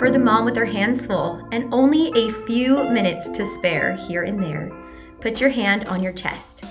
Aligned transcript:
For 0.00 0.10
the 0.10 0.18
mom 0.18 0.46
with 0.46 0.56
her 0.56 0.64
hands 0.64 1.04
full 1.04 1.46
and 1.52 1.74
only 1.74 2.10
a 2.12 2.32
few 2.46 2.84
minutes 2.84 3.28
to 3.36 3.44
spare 3.52 3.96
here 3.96 4.22
and 4.22 4.42
there, 4.42 4.72
put 5.20 5.42
your 5.42 5.50
hand 5.50 5.88
on 5.88 6.02
your 6.02 6.14
chest. 6.14 6.64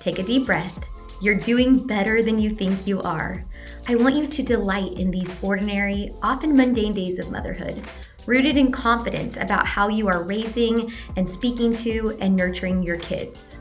Take 0.00 0.18
a 0.18 0.22
deep 0.22 0.44
breath. 0.44 0.78
You're 1.22 1.38
doing 1.38 1.86
better 1.86 2.22
than 2.22 2.38
you 2.38 2.54
think 2.54 2.86
you 2.86 3.00
are. 3.00 3.42
I 3.88 3.94
want 3.94 4.16
you 4.16 4.26
to 4.26 4.42
delight 4.42 4.98
in 4.98 5.10
these 5.10 5.42
ordinary, 5.42 6.10
often 6.22 6.54
mundane 6.54 6.92
days 6.92 7.18
of 7.18 7.32
motherhood, 7.32 7.80
rooted 8.26 8.58
in 8.58 8.70
confidence 8.70 9.38
about 9.38 9.66
how 9.66 9.88
you 9.88 10.06
are 10.06 10.22
raising 10.22 10.92
and 11.16 11.26
speaking 11.26 11.74
to 11.76 12.18
and 12.20 12.36
nurturing 12.36 12.82
your 12.82 12.98
kids. 12.98 13.56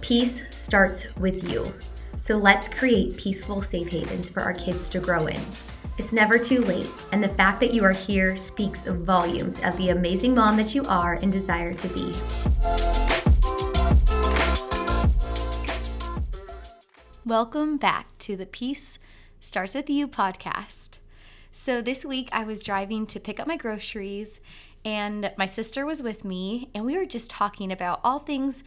Peace 0.00 0.40
starts 0.50 1.14
with 1.16 1.46
you. 1.46 1.70
So 2.16 2.38
let's 2.38 2.70
create 2.70 3.18
peaceful 3.18 3.60
safe 3.60 3.88
havens 3.88 4.30
for 4.30 4.40
our 4.40 4.54
kids 4.54 4.88
to 4.88 4.98
grow 4.98 5.26
in. 5.26 5.42
It's 5.98 6.10
never 6.10 6.38
too 6.38 6.62
late, 6.62 6.90
and 7.12 7.22
the 7.22 7.28
fact 7.28 7.60
that 7.60 7.74
you 7.74 7.84
are 7.84 7.92
here 7.92 8.34
speaks 8.34 8.84
volumes 8.84 9.62
of 9.62 9.76
the 9.76 9.90
amazing 9.90 10.34
mom 10.34 10.56
that 10.56 10.74
you 10.74 10.84
are 10.84 11.18
and 11.20 11.30
desire 11.30 11.74
to 11.74 11.88
be. 11.88 12.14
Welcome 17.26 17.76
back 17.76 18.06
to 18.20 18.36
the 18.36 18.46
Peace 18.46 18.98
Starts 19.38 19.74
With 19.74 19.90
You 19.90 20.08
podcast. 20.08 20.96
So, 21.50 21.82
this 21.82 22.06
week 22.06 22.30
I 22.32 22.44
was 22.44 22.62
driving 22.62 23.06
to 23.08 23.20
pick 23.20 23.38
up 23.38 23.46
my 23.46 23.58
groceries, 23.58 24.40
and 24.86 25.30
my 25.36 25.44
sister 25.44 25.84
was 25.84 26.02
with 26.02 26.24
me, 26.24 26.70
and 26.74 26.86
we 26.86 26.96
were 26.96 27.04
just 27.04 27.28
talking 27.28 27.70
about 27.70 28.00
all 28.02 28.18
things 28.18 28.64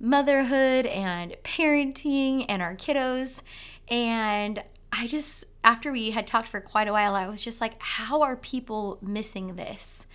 motherhood 0.00 0.86
and 0.86 1.36
parenting 1.44 2.46
and 2.48 2.60
our 2.60 2.74
kiddos. 2.74 3.42
And 3.88 4.60
I 4.92 5.06
just 5.06 5.44
after 5.64 5.90
we 5.90 6.10
had 6.10 6.26
talked 6.26 6.48
for 6.48 6.60
quite 6.60 6.86
a 6.86 6.92
while, 6.92 7.14
I 7.14 7.26
was 7.26 7.40
just 7.42 7.60
like, 7.60 7.80
how 7.80 8.22
are 8.22 8.36
people 8.36 8.98
missing 9.02 9.56
this? 9.56 10.06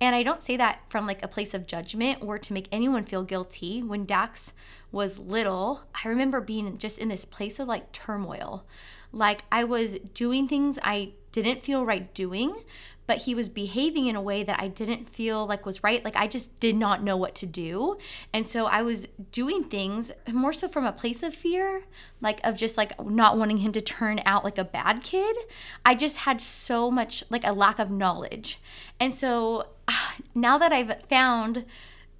And 0.00 0.14
I 0.14 0.22
don't 0.22 0.40
say 0.40 0.56
that 0.56 0.80
from 0.88 1.06
like 1.06 1.22
a 1.22 1.28
place 1.28 1.52
of 1.52 1.66
judgment 1.66 2.22
or 2.22 2.38
to 2.38 2.52
make 2.52 2.68
anyone 2.70 3.04
feel 3.04 3.22
guilty. 3.22 3.82
When 3.82 4.06
Dax 4.06 4.52
was 4.92 5.18
little, 5.18 5.82
I 6.04 6.08
remember 6.08 6.40
being 6.40 6.78
just 6.78 6.98
in 6.98 7.08
this 7.08 7.24
place 7.24 7.58
of 7.58 7.68
like 7.68 7.92
turmoil. 7.92 8.64
Like 9.12 9.42
I 9.50 9.64
was 9.64 9.96
doing 10.14 10.48
things 10.48 10.78
I 10.82 11.12
didn't 11.32 11.64
feel 11.64 11.84
right 11.84 12.12
doing, 12.14 12.64
but 13.10 13.22
he 13.22 13.34
was 13.34 13.48
behaving 13.48 14.06
in 14.06 14.14
a 14.14 14.22
way 14.22 14.44
that 14.44 14.60
I 14.60 14.68
didn't 14.68 15.08
feel 15.08 15.44
like 15.44 15.66
was 15.66 15.82
right. 15.82 16.04
Like 16.04 16.14
I 16.14 16.28
just 16.28 16.60
did 16.60 16.76
not 16.76 17.02
know 17.02 17.16
what 17.16 17.34
to 17.36 17.46
do. 17.46 17.98
And 18.32 18.46
so 18.46 18.66
I 18.66 18.82
was 18.82 19.08
doing 19.32 19.64
things 19.64 20.12
more 20.30 20.52
so 20.52 20.68
from 20.68 20.86
a 20.86 20.92
place 20.92 21.24
of 21.24 21.34
fear, 21.34 21.82
like 22.20 22.40
of 22.44 22.56
just 22.56 22.76
like 22.76 22.92
not 23.04 23.36
wanting 23.36 23.58
him 23.58 23.72
to 23.72 23.80
turn 23.80 24.20
out 24.24 24.44
like 24.44 24.58
a 24.58 24.64
bad 24.64 25.02
kid. 25.02 25.36
I 25.84 25.96
just 25.96 26.18
had 26.18 26.40
so 26.40 26.88
much 26.88 27.24
like 27.30 27.44
a 27.44 27.52
lack 27.52 27.80
of 27.80 27.90
knowledge. 27.90 28.60
And 29.00 29.12
so 29.12 29.66
now 30.34 30.56
that 30.58 30.72
I've 30.72 31.02
found 31.08 31.64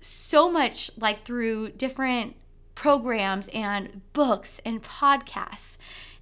so 0.00 0.50
much 0.50 0.90
like 0.96 1.24
through 1.24 1.70
different 1.70 2.34
programs 2.74 3.48
and 3.54 4.00
books 4.12 4.60
and 4.64 4.82
podcasts 4.82 5.76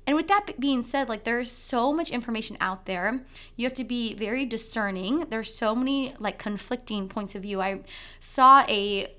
and 0.09 0.17
with 0.17 0.29
that 0.29 0.59
being 0.59 0.83
said, 0.83 1.11
like 1.11 1.25
there's 1.25 1.53
so 1.53 1.93
much 1.93 2.09
information 2.11 2.57
out 2.63 2.87
there. 2.87 3.21
You 3.57 3.67
have 3.67 3.75
to 3.75 3.85
be 3.85 4.15
very 4.15 4.47
discerning. 4.47 5.27
There's 5.29 5.55
so 5.55 5.75
many 5.75 6.15
like 6.19 6.39
conflicting 6.39 7.11
points 7.11 7.35
of 7.35 7.43
view. 7.43 7.61
I 7.61 7.81
saw 8.19 8.65
a 8.71 9.13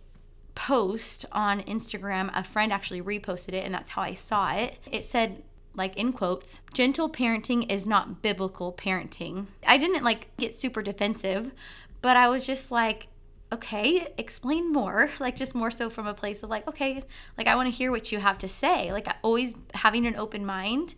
post 0.55 1.27
on 1.31 1.61
Instagram. 1.61 2.31
A 2.33 2.43
friend 2.43 2.73
actually 2.73 3.03
reposted 3.03 3.53
it, 3.53 3.65
and 3.65 3.71
that's 3.71 3.91
how 3.91 4.01
I 4.01 4.15
saw 4.15 4.51
it. 4.53 4.79
It 4.91 5.03
said, 5.03 5.43
like 5.75 5.95
in 5.95 6.11
quotes, 6.11 6.59
gentle 6.73 7.07
parenting 7.07 7.71
is 7.71 7.85
not 7.85 8.23
biblical 8.23 8.73
parenting. 8.73 9.45
I 9.67 9.77
didn't 9.77 10.01
like 10.01 10.35
get 10.37 10.59
super 10.59 10.81
defensive, 10.81 11.53
but 12.01 12.17
I 12.17 12.29
was 12.29 12.47
just 12.47 12.71
like, 12.71 13.09
okay, 13.52 14.08
explain 14.17 14.72
more. 14.72 15.09
Like, 15.19 15.36
just 15.36 15.55
more 15.55 15.71
so 15.71 15.89
from 15.89 16.08
a 16.08 16.14
place 16.14 16.43
of 16.43 16.49
like, 16.49 16.67
okay, 16.67 17.04
like, 17.37 17.48
I 17.48 17.55
want 17.55 17.67
to 17.71 17.77
hear 17.77 17.92
what 17.92 18.11
you 18.11 18.20
have 18.20 18.37
to 18.39 18.48
say. 18.48 18.92
Like, 18.92 19.08
always 19.21 19.54
having 19.73 20.05
an 20.05 20.15
open 20.15 20.45
mind. 20.45 20.95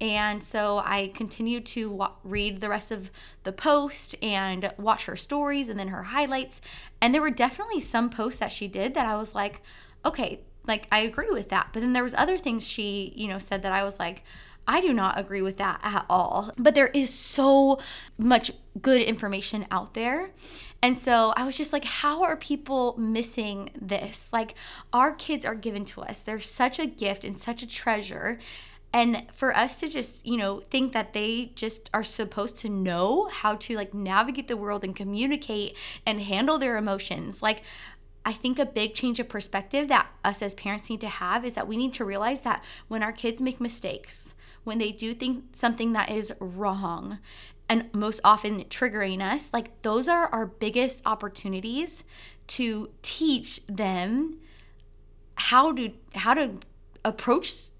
And 0.00 0.42
so 0.42 0.82
I 0.84 1.12
continued 1.14 1.66
to 1.66 1.90
wa- 1.90 2.12
read 2.24 2.60
the 2.60 2.68
rest 2.68 2.90
of 2.90 3.10
the 3.44 3.52
post 3.52 4.16
and 4.22 4.72
watch 4.76 5.06
her 5.06 5.16
stories 5.16 5.68
and 5.68 5.78
then 5.78 5.88
her 5.88 6.02
highlights. 6.02 6.60
And 7.00 7.14
there 7.14 7.22
were 7.22 7.30
definitely 7.30 7.80
some 7.80 8.10
posts 8.10 8.40
that 8.40 8.52
she 8.52 8.68
did 8.68 8.94
that 8.94 9.06
I 9.06 9.16
was 9.16 9.34
like, 9.34 9.62
okay, 10.04 10.40
like 10.66 10.88
I 10.90 11.00
agree 11.00 11.30
with 11.30 11.48
that. 11.50 11.68
But 11.72 11.80
then 11.80 11.92
there 11.92 12.02
was 12.02 12.14
other 12.14 12.36
things 12.36 12.66
she, 12.66 13.12
you 13.16 13.28
know, 13.28 13.38
said 13.38 13.62
that 13.62 13.72
I 13.72 13.84
was 13.84 13.98
like, 13.98 14.24
I 14.66 14.80
do 14.80 14.92
not 14.92 15.18
agree 15.18 15.42
with 15.42 15.58
that 15.58 15.80
at 15.82 16.06
all. 16.08 16.50
But 16.56 16.74
there 16.74 16.88
is 16.88 17.10
so 17.10 17.78
much 18.18 18.50
good 18.80 19.02
information 19.02 19.66
out 19.70 19.94
there. 19.94 20.30
And 20.82 20.98
so 20.98 21.32
I 21.36 21.44
was 21.44 21.56
just 21.56 21.72
like, 21.72 21.84
how 21.84 22.22
are 22.24 22.36
people 22.36 22.94
missing 22.98 23.70
this? 23.80 24.28
Like, 24.32 24.54
our 24.92 25.12
kids 25.12 25.46
are 25.46 25.54
given 25.54 25.84
to 25.86 26.02
us, 26.02 26.20
they're 26.20 26.40
such 26.40 26.78
a 26.78 26.86
gift 26.86 27.24
and 27.24 27.40
such 27.40 27.62
a 27.62 27.66
treasure. 27.66 28.38
And 28.92 29.26
for 29.32 29.56
us 29.56 29.80
to 29.80 29.88
just, 29.88 30.24
you 30.24 30.36
know, 30.36 30.62
think 30.70 30.92
that 30.92 31.14
they 31.14 31.52
just 31.56 31.90
are 31.92 32.04
supposed 32.04 32.56
to 32.58 32.68
know 32.68 33.28
how 33.32 33.56
to 33.56 33.74
like 33.76 33.92
navigate 33.92 34.46
the 34.46 34.56
world 34.56 34.84
and 34.84 34.94
communicate 34.94 35.76
and 36.06 36.20
handle 36.20 36.58
their 36.58 36.76
emotions. 36.76 37.42
Like, 37.42 37.62
I 38.24 38.32
think 38.32 38.58
a 38.58 38.66
big 38.66 38.94
change 38.94 39.18
of 39.20 39.28
perspective 39.28 39.88
that 39.88 40.08
us 40.24 40.42
as 40.42 40.54
parents 40.54 40.88
need 40.88 41.00
to 41.00 41.08
have 41.08 41.44
is 41.44 41.54
that 41.54 41.66
we 41.66 41.76
need 41.76 41.92
to 41.94 42.04
realize 42.04 42.42
that 42.42 42.62
when 42.88 43.02
our 43.02 43.12
kids 43.12 43.42
make 43.42 43.60
mistakes, 43.60 44.33
when 44.64 44.78
they 44.78 44.90
do 44.92 45.14
think 45.14 45.44
something 45.54 45.92
that 45.92 46.10
is 46.10 46.32
wrong 46.40 47.18
and 47.68 47.88
most 47.94 48.20
often 48.24 48.64
triggering 48.64 49.22
us, 49.22 49.50
like 49.52 49.82
those 49.82 50.08
are 50.08 50.26
our 50.26 50.46
biggest 50.46 51.02
opportunities 51.06 52.04
to 52.46 52.90
teach 53.02 53.64
them 53.66 54.38
how 55.36 55.72
to 55.72 55.90
how 56.14 56.34
to 56.34 56.58
approach 57.04 57.70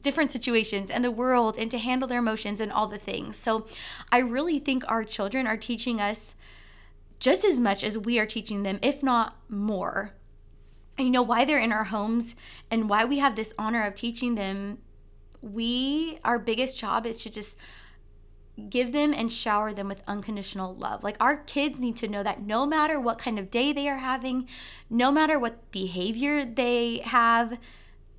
different 0.00 0.32
situations 0.32 0.90
and 0.90 1.04
the 1.04 1.10
world 1.10 1.56
and 1.56 1.70
to 1.70 1.78
handle 1.78 2.08
their 2.08 2.18
emotions 2.18 2.60
and 2.60 2.72
all 2.72 2.86
the 2.86 2.98
things. 2.98 3.36
So 3.36 3.66
I 4.10 4.18
really 4.18 4.58
think 4.58 4.84
our 4.88 5.04
children 5.04 5.46
are 5.46 5.56
teaching 5.56 6.00
us 6.00 6.34
just 7.20 7.44
as 7.44 7.60
much 7.60 7.84
as 7.84 7.96
we 7.96 8.18
are 8.18 8.26
teaching 8.26 8.64
them, 8.64 8.78
if 8.82 9.02
not 9.02 9.36
more. 9.48 10.12
And 10.98 11.06
you 11.06 11.12
know 11.12 11.22
why 11.22 11.44
they're 11.44 11.58
in 11.58 11.72
our 11.72 11.84
homes 11.84 12.34
and 12.70 12.88
why 12.88 13.04
we 13.04 13.18
have 13.18 13.36
this 13.36 13.54
honor 13.58 13.84
of 13.84 13.94
teaching 13.94 14.34
them 14.34 14.78
we 15.52 16.18
our 16.24 16.38
biggest 16.38 16.78
job 16.78 17.06
is 17.06 17.16
to 17.16 17.30
just 17.30 17.56
give 18.70 18.92
them 18.92 19.12
and 19.12 19.32
shower 19.32 19.72
them 19.72 19.88
with 19.88 20.02
unconditional 20.06 20.74
love. 20.74 21.02
Like 21.02 21.16
our 21.20 21.36
kids 21.36 21.80
need 21.80 21.96
to 21.96 22.08
know 22.08 22.22
that 22.22 22.42
no 22.42 22.66
matter 22.66 23.00
what 23.00 23.18
kind 23.18 23.38
of 23.38 23.50
day 23.50 23.72
they 23.72 23.88
are 23.88 23.98
having, 23.98 24.48
no 24.88 25.10
matter 25.10 25.38
what 25.38 25.70
behavior 25.70 26.44
they 26.44 26.98
have, 27.04 27.58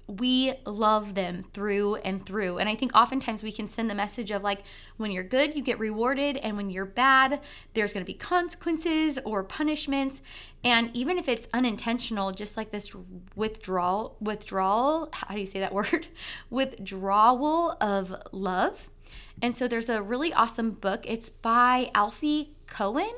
we 0.07 0.53
love 0.65 1.15
them 1.15 1.45
through 1.53 1.95
and 1.95 2.25
through. 2.25 2.57
And 2.57 2.69
I 2.69 2.75
think 2.75 2.95
oftentimes 2.95 3.41
we 3.41 3.51
can 3.51 3.67
send 3.67 3.89
the 3.89 3.95
message 3.95 4.31
of 4.31 4.43
like, 4.43 4.63
when 4.97 5.11
you're 5.11 5.23
good, 5.23 5.55
you 5.55 5.63
get 5.63 5.79
rewarded, 5.79 6.37
and 6.37 6.55
when 6.55 6.69
you're 6.69 6.85
bad, 6.85 7.41
there's 7.73 7.91
gonna 7.91 8.05
be 8.05 8.13
consequences 8.13 9.17
or 9.25 9.43
punishments. 9.43 10.21
And 10.63 10.91
even 10.95 11.17
if 11.17 11.27
it's 11.27 11.47
unintentional, 11.53 12.31
just 12.31 12.55
like 12.57 12.71
this 12.71 12.91
withdrawal, 13.35 14.15
withdrawal, 14.19 15.09
how 15.11 15.33
do 15.33 15.39
you 15.39 15.45
say 15.45 15.59
that 15.59 15.73
word? 15.73 16.07
withdrawal 16.49 17.75
of 17.81 18.15
love. 18.31 18.89
And 19.41 19.55
so 19.57 19.67
there's 19.67 19.89
a 19.89 20.01
really 20.01 20.33
awesome 20.33 20.71
book. 20.71 21.03
It's 21.05 21.29
by 21.29 21.91
Alfie 21.93 22.55
Kohn 22.67 23.11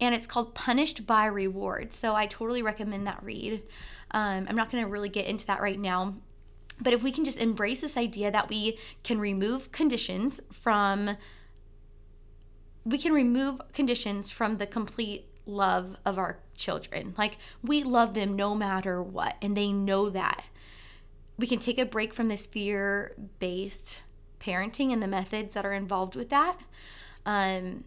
and 0.00 0.14
it's 0.14 0.26
called 0.26 0.54
Punished 0.54 1.06
by 1.06 1.26
Reward. 1.26 1.92
So 1.92 2.14
I 2.14 2.26
totally 2.26 2.62
recommend 2.62 3.06
that 3.06 3.22
read. 3.22 3.62
Um, 4.12 4.46
I'm 4.48 4.56
not 4.56 4.70
going 4.70 4.84
to 4.84 4.90
really 4.90 5.08
get 5.08 5.26
into 5.26 5.46
that 5.46 5.60
right 5.60 5.78
now. 5.78 6.14
But 6.80 6.94
if 6.94 7.02
we 7.02 7.12
can 7.12 7.24
just 7.24 7.38
embrace 7.38 7.80
this 7.80 7.96
idea 7.96 8.30
that 8.30 8.48
we 8.48 8.78
can 9.04 9.20
remove 9.20 9.70
conditions 9.70 10.40
from, 10.50 11.16
we 12.84 12.98
can 12.98 13.12
remove 13.12 13.60
conditions 13.72 14.30
from 14.30 14.56
the 14.56 14.66
complete 14.66 15.26
love 15.46 15.96
of 16.06 16.18
our 16.18 16.38
children. 16.54 17.14
Like 17.18 17.36
we 17.62 17.82
love 17.82 18.14
them 18.14 18.36
no 18.36 18.54
matter 18.54 19.02
what, 19.02 19.36
and 19.42 19.56
they 19.56 19.72
know 19.72 20.08
that. 20.10 20.44
We 21.36 21.46
can 21.46 21.58
take 21.58 21.78
a 21.78 21.86
break 21.86 22.12
from 22.14 22.28
this 22.28 22.46
fear 22.46 23.14
based 23.38 24.02
parenting 24.40 24.92
and 24.92 25.02
the 25.02 25.06
methods 25.06 25.54
that 25.54 25.66
are 25.66 25.72
involved 25.72 26.16
with 26.16 26.30
that. 26.30 26.58
Um, 27.26 27.84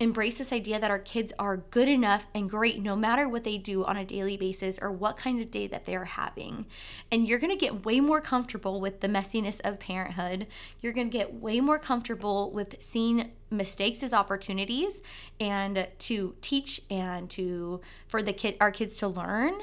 embrace 0.00 0.38
this 0.38 0.52
idea 0.52 0.80
that 0.80 0.90
our 0.90 0.98
kids 0.98 1.32
are 1.38 1.58
good 1.58 1.88
enough 1.88 2.26
and 2.34 2.50
great 2.50 2.82
no 2.82 2.96
matter 2.96 3.28
what 3.28 3.44
they 3.44 3.58
do 3.58 3.84
on 3.84 3.96
a 3.96 4.04
daily 4.04 4.36
basis 4.36 4.78
or 4.80 4.90
what 4.90 5.16
kind 5.16 5.40
of 5.40 5.50
day 5.50 5.66
that 5.66 5.86
they're 5.86 6.04
having. 6.04 6.66
And 7.12 7.28
you're 7.28 7.38
going 7.38 7.52
to 7.52 7.58
get 7.58 7.84
way 7.84 8.00
more 8.00 8.20
comfortable 8.20 8.80
with 8.80 9.00
the 9.00 9.08
messiness 9.08 9.60
of 9.62 9.78
parenthood. 9.78 10.46
You're 10.80 10.92
going 10.92 11.10
to 11.10 11.16
get 11.16 11.34
way 11.34 11.60
more 11.60 11.78
comfortable 11.78 12.50
with 12.50 12.76
seeing 12.80 13.30
mistakes 13.50 14.02
as 14.02 14.12
opportunities 14.12 15.00
and 15.38 15.86
to 16.00 16.34
teach 16.40 16.80
and 16.90 17.30
to 17.30 17.80
for 18.08 18.22
the 18.22 18.32
kid 18.32 18.56
our 18.60 18.70
kids 18.70 18.98
to 18.98 19.08
learn 19.08 19.54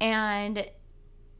and 0.00 0.68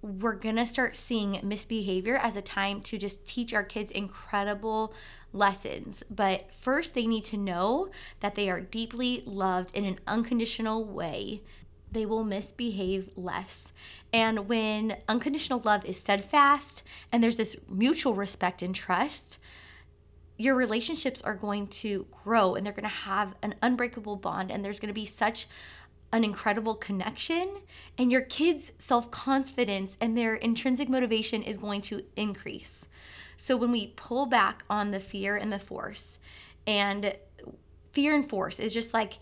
we're 0.01 0.35
to 0.57 0.67
start 0.67 0.97
seeing 0.97 1.41
misbehavior 1.43 2.17
as 2.17 2.37
a 2.37 2.43
time 2.43 2.81
to 2.83 2.99
just 2.99 3.27
teach 3.27 3.53
our 3.53 3.65
kids 3.65 3.91
incredible 3.91 4.95
lessons. 5.33 6.03
But 6.09 6.53
first, 6.55 6.95
they 6.95 7.07
need 7.07 7.25
to 7.27 7.37
know 7.37 7.91
that 8.21 8.35
they 8.35 8.49
are 8.49 8.61
deeply 8.61 9.23
loved 9.27 9.77
in 9.77 9.85
an 9.85 9.99
unconditional 10.07 10.85
way. 10.85 11.43
They 11.91 12.07
will 12.07 12.25
misbehave 12.25 13.11
less. 13.17 13.73
And 14.13 14.49
when 14.49 14.99
unconditional 15.09 15.63
love 15.65 15.85
is 15.85 15.99
steadfast 15.99 16.83
and 17.11 17.23
there's 17.23 17.37
this 17.37 17.57
mutual 17.69 18.15
respect 18.15 18.63
and 18.63 18.75
trust, 18.75 19.39
your 20.37 20.55
relationships 20.55 21.21
are 21.23 21.35
going 21.35 21.67
to 21.67 22.07
grow 22.25 22.55
and 22.55 22.65
they're 22.65 22.73
going 22.73 22.85
to 22.85 22.89
have 22.89 23.35
an 23.43 23.57
unbreakable 23.61 24.17
bond 24.17 24.53
and 24.53 24.65
there's 24.65 24.79
going 24.79 24.89
to 24.89 24.95
be 24.95 25.05
such 25.05 25.49
an 26.13 26.25
incredible 26.25 26.75
connection 26.75 27.59
and 27.99 28.11
your 28.11 28.23
kids 28.23 28.73
self-confidence 28.79 29.97
and 30.01 30.17
their 30.17 30.35
intrinsic 30.35 30.89
motivation 30.89 31.43
is 31.43 31.59
going 31.59 31.83
to 31.83 32.03
increase. 32.17 32.87
So 33.37 33.57
when 33.57 33.71
we 33.71 33.89
pull 33.89 34.27
back 34.27 34.65
on 34.71 34.91
the 34.91 35.01
fear 35.01 35.37
and 35.37 35.53
the 35.53 35.59
force 35.59 36.19
and 36.67 37.15
fear 37.93 38.15
and 38.15 38.29
force 38.29 38.59
is 38.59 38.73
just 38.73 38.95
like 38.95 39.19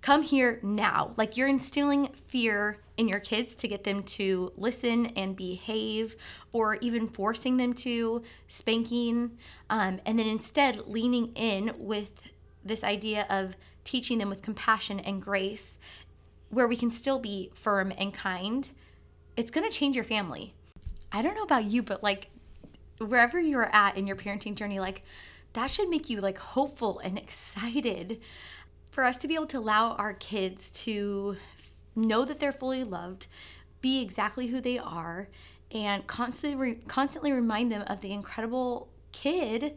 come 0.00 0.22
here 0.22 0.58
now. 0.62 1.14
Like 1.16 1.36
you're 1.36 1.48
instilling 1.48 2.08
fear 2.26 2.78
in 2.96 3.08
your 3.08 3.20
kids 3.20 3.54
to 3.56 3.68
get 3.68 3.84
them 3.84 4.02
to 4.02 4.52
listen 4.56 5.06
and 5.06 5.34
behave 5.34 6.16
or 6.52 6.76
even 6.76 7.08
forcing 7.08 7.56
them 7.56 7.72
to 7.72 8.22
spanking 8.48 9.38
um, 9.70 10.00
and 10.04 10.18
then 10.18 10.26
instead 10.26 10.88
leaning 10.88 11.32
in 11.34 11.72
with 11.78 12.22
this 12.64 12.84
idea 12.84 13.26
of 13.30 13.56
teaching 13.84 14.18
them 14.18 14.28
with 14.28 14.42
compassion 14.42 15.00
and 15.00 15.22
grace 15.22 15.78
where 16.52 16.68
we 16.68 16.76
can 16.76 16.90
still 16.90 17.18
be 17.18 17.50
firm 17.54 17.92
and 17.96 18.12
kind, 18.12 18.68
it's 19.38 19.50
going 19.50 19.68
to 19.68 19.74
change 19.74 19.96
your 19.96 20.04
family. 20.04 20.54
I 21.10 21.22
don't 21.22 21.34
know 21.34 21.42
about 21.42 21.64
you, 21.64 21.82
but 21.82 22.02
like 22.02 22.28
wherever 22.98 23.40
you're 23.40 23.74
at 23.74 23.96
in 23.96 24.06
your 24.06 24.16
parenting 24.16 24.54
journey, 24.54 24.78
like 24.78 25.02
that 25.54 25.70
should 25.70 25.88
make 25.88 26.10
you 26.10 26.20
like 26.20 26.36
hopeful 26.36 26.98
and 26.98 27.16
excited 27.16 28.20
for 28.90 29.02
us 29.02 29.16
to 29.18 29.28
be 29.28 29.34
able 29.34 29.46
to 29.46 29.58
allow 29.58 29.92
our 29.92 30.12
kids 30.12 30.70
to 30.70 31.36
know 31.96 32.26
that 32.26 32.38
they're 32.38 32.52
fully 32.52 32.84
loved, 32.84 33.28
be 33.80 34.02
exactly 34.02 34.48
who 34.48 34.60
they 34.60 34.78
are, 34.78 35.28
and 35.70 36.06
constantly 36.06 36.54
re- 36.54 36.80
constantly 36.86 37.32
remind 37.32 37.72
them 37.72 37.82
of 37.86 38.02
the 38.02 38.12
incredible 38.12 38.90
kid 39.12 39.74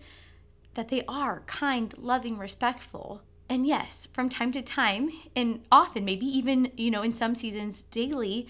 that 0.74 0.90
they 0.90 1.04
are, 1.08 1.42
kind, 1.46 1.94
loving, 1.98 2.38
respectful. 2.38 3.22
And 3.48 3.68
yes, 3.68 4.08
from 4.12 4.30
time 4.30 4.52
to 4.54 4.62
time, 4.62 5.12
and 5.36 5.64
often, 5.72 6.04
maybe 6.04 6.26
even, 6.26 6.72
you 6.78 6.90
know, 6.90 7.04
in 7.04 7.14
some 7.14 7.36
seasons 7.36 7.84
daily, 7.92 8.48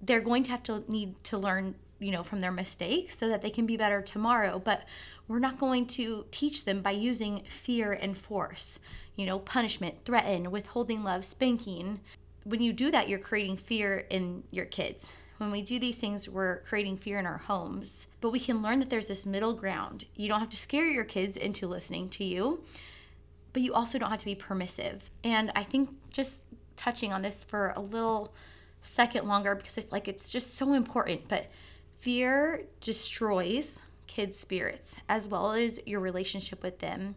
they're 0.00 0.22
going 0.22 0.42
to 0.44 0.50
have 0.50 0.62
to 0.64 0.82
need 0.88 1.22
to 1.24 1.36
learn, 1.36 1.74
you 1.98 2.10
know, 2.10 2.22
from 2.22 2.40
their 2.40 2.52
mistakes 2.52 3.18
so 3.18 3.28
that 3.28 3.42
they 3.42 3.50
can 3.50 3.66
be 3.66 3.76
better 3.76 4.00
tomorrow. 4.00 4.58
But 4.58 4.84
we're 5.28 5.40
not 5.40 5.58
going 5.58 5.86
to 5.88 6.24
teach 6.30 6.64
them 6.64 6.80
by 6.80 6.92
using 6.92 7.42
fear 7.48 7.92
and 7.92 8.16
force, 8.16 8.78
you 9.14 9.26
know, 9.26 9.38
punishment, 9.38 9.96
threaten, 10.04 10.50
withholding 10.50 11.04
love, 11.04 11.24
spanking. 11.24 12.00
When 12.44 12.62
you 12.62 12.72
do 12.72 12.90
that, 12.90 13.10
you're 13.10 13.18
creating 13.18 13.58
fear 13.58 14.06
in 14.08 14.42
your 14.50 14.64
kids. 14.64 15.12
When 15.36 15.50
we 15.50 15.60
do 15.60 15.78
these 15.78 15.98
things, 15.98 16.28
we're 16.28 16.60
creating 16.62 16.96
fear 16.96 17.18
in 17.18 17.26
our 17.26 17.38
homes. 17.38 18.06
But 18.22 18.30
we 18.30 18.40
can 18.40 18.62
learn 18.62 18.78
that 18.80 18.88
there's 18.88 19.08
this 19.08 19.26
middle 19.26 19.54
ground. 19.54 20.06
You 20.14 20.28
don't 20.28 20.40
have 20.40 20.50
to 20.50 20.56
scare 20.56 20.88
your 20.88 21.04
kids 21.04 21.36
into 21.36 21.66
listening 21.66 22.08
to 22.10 22.24
you 22.24 22.62
but 23.52 23.62
you 23.62 23.72
also 23.74 23.98
don't 23.98 24.10
have 24.10 24.20
to 24.20 24.24
be 24.24 24.34
permissive. 24.34 25.10
And 25.24 25.50
I 25.54 25.64
think 25.64 25.90
just 26.10 26.42
touching 26.76 27.12
on 27.12 27.22
this 27.22 27.44
for 27.44 27.72
a 27.76 27.80
little 27.80 28.32
second 28.82 29.26
longer 29.26 29.54
because 29.54 29.76
it's 29.76 29.92
like 29.92 30.08
it's 30.08 30.30
just 30.30 30.56
so 30.56 30.72
important, 30.72 31.28
but 31.28 31.50
fear 31.98 32.62
destroys 32.80 33.78
kids' 34.06 34.38
spirits 34.38 34.96
as 35.08 35.28
well 35.28 35.52
as 35.52 35.78
your 35.86 36.00
relationship 36.00 36.62
with 36.62 36.78
them. 36.78 37.14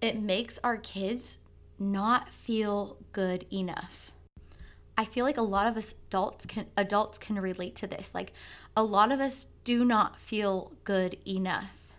It 0.00 0.20
makes 0.20 0.58
our 0.64 0.76
kids 0.76 1.38
not 1.78 2.30
feel 2.30 2.96
good 3.12 3.46
enough. 3.52 4.12
I 4.96 5.04
feel 5.04 5.24
like 5.24 5.38
a 5.38 5.42
lot 5.42 5.66
of 5.66 5.76
us 5.76 5.94
adults 6.08 6.46
can 6.46 6.66
adults 6.76 7.18
can 7.18 7.38
relate 7.38 7.74
to 7.76 7.86
this. 7.86 8.14
Like 8.14 8.32
a 8.76 8.82
lot 8.82 9.10
of 9.10 9.20
us 9.20 9.48
do 9.64 9.84
not 9.84 10.20
feel 10.20 10.72
good 10.84 11.16
enough. 11.26 11.94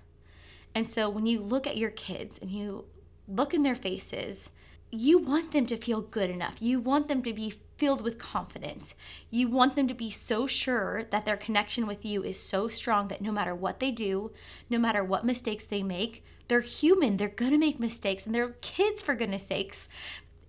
And 0.74 0.90
so 0.90 1.10
when 1.10 1.26
you 1.26 1.42
look 1.42 1.68
at 1.68 1.78
your 1.78 1.90
kids 1.90 2.38
and 2.42 2.52
you 2.52 2.86
look 3.28 3.54
in 3.54 3.64
their 3.64 3.76
faces, 3.76 4.50
you 4.92 5.18
want 5.18 5.52
them 5.52 5.66
to 5.68 5.78
feel 5.78 6.02
good 6.02 6.30
enough. 6.30 6.62
You 6.62 6.80
want 6.80 7.08
them 7.08 7.22
to 7.24 7.34
be 7.34 7.54
filled 7.78 8.02
with 8.02 8.18
confidence. 8.18 8.96
You 9.30 9.50
want 9.50 9.76
them 9.76 9.88
to 9.88 9.94
be 9.94 10.10
so 10.10 10.48
sure 10.48 11.04
that 11.12 11.26
their 11.26 11.38
connection 11.38 11.88
with 11.88 12.06
you 12.06 12.24
is 12.24 12.40
so 12.40 12.68
strong 12.68 13.10
that 13.10 13.22
no 13.22 13.32
matter 13.32 13.54
what 13.54 13.80
they 13.80 13.92
do, 13.92 14.32
no 14.70 14.80
matter 14.80 15.04
what 15.04 15.26
mistakes 15.26 15.66
they 15.66 15.84
make, 15.84 16.24
they're 16.48 16.62
human. 16.62 17.18
They're 17.18 17.28
going 17.28 17.52
to 17.52 17.58
make 17.58 17.80
mistakes 17.80 18.26
and 18.26 18.34
they're 18.34 18.56
kids 18.62 19.02
for 19.02 19.16
goodness 19.16 19.48
sakes. 19.48 19.90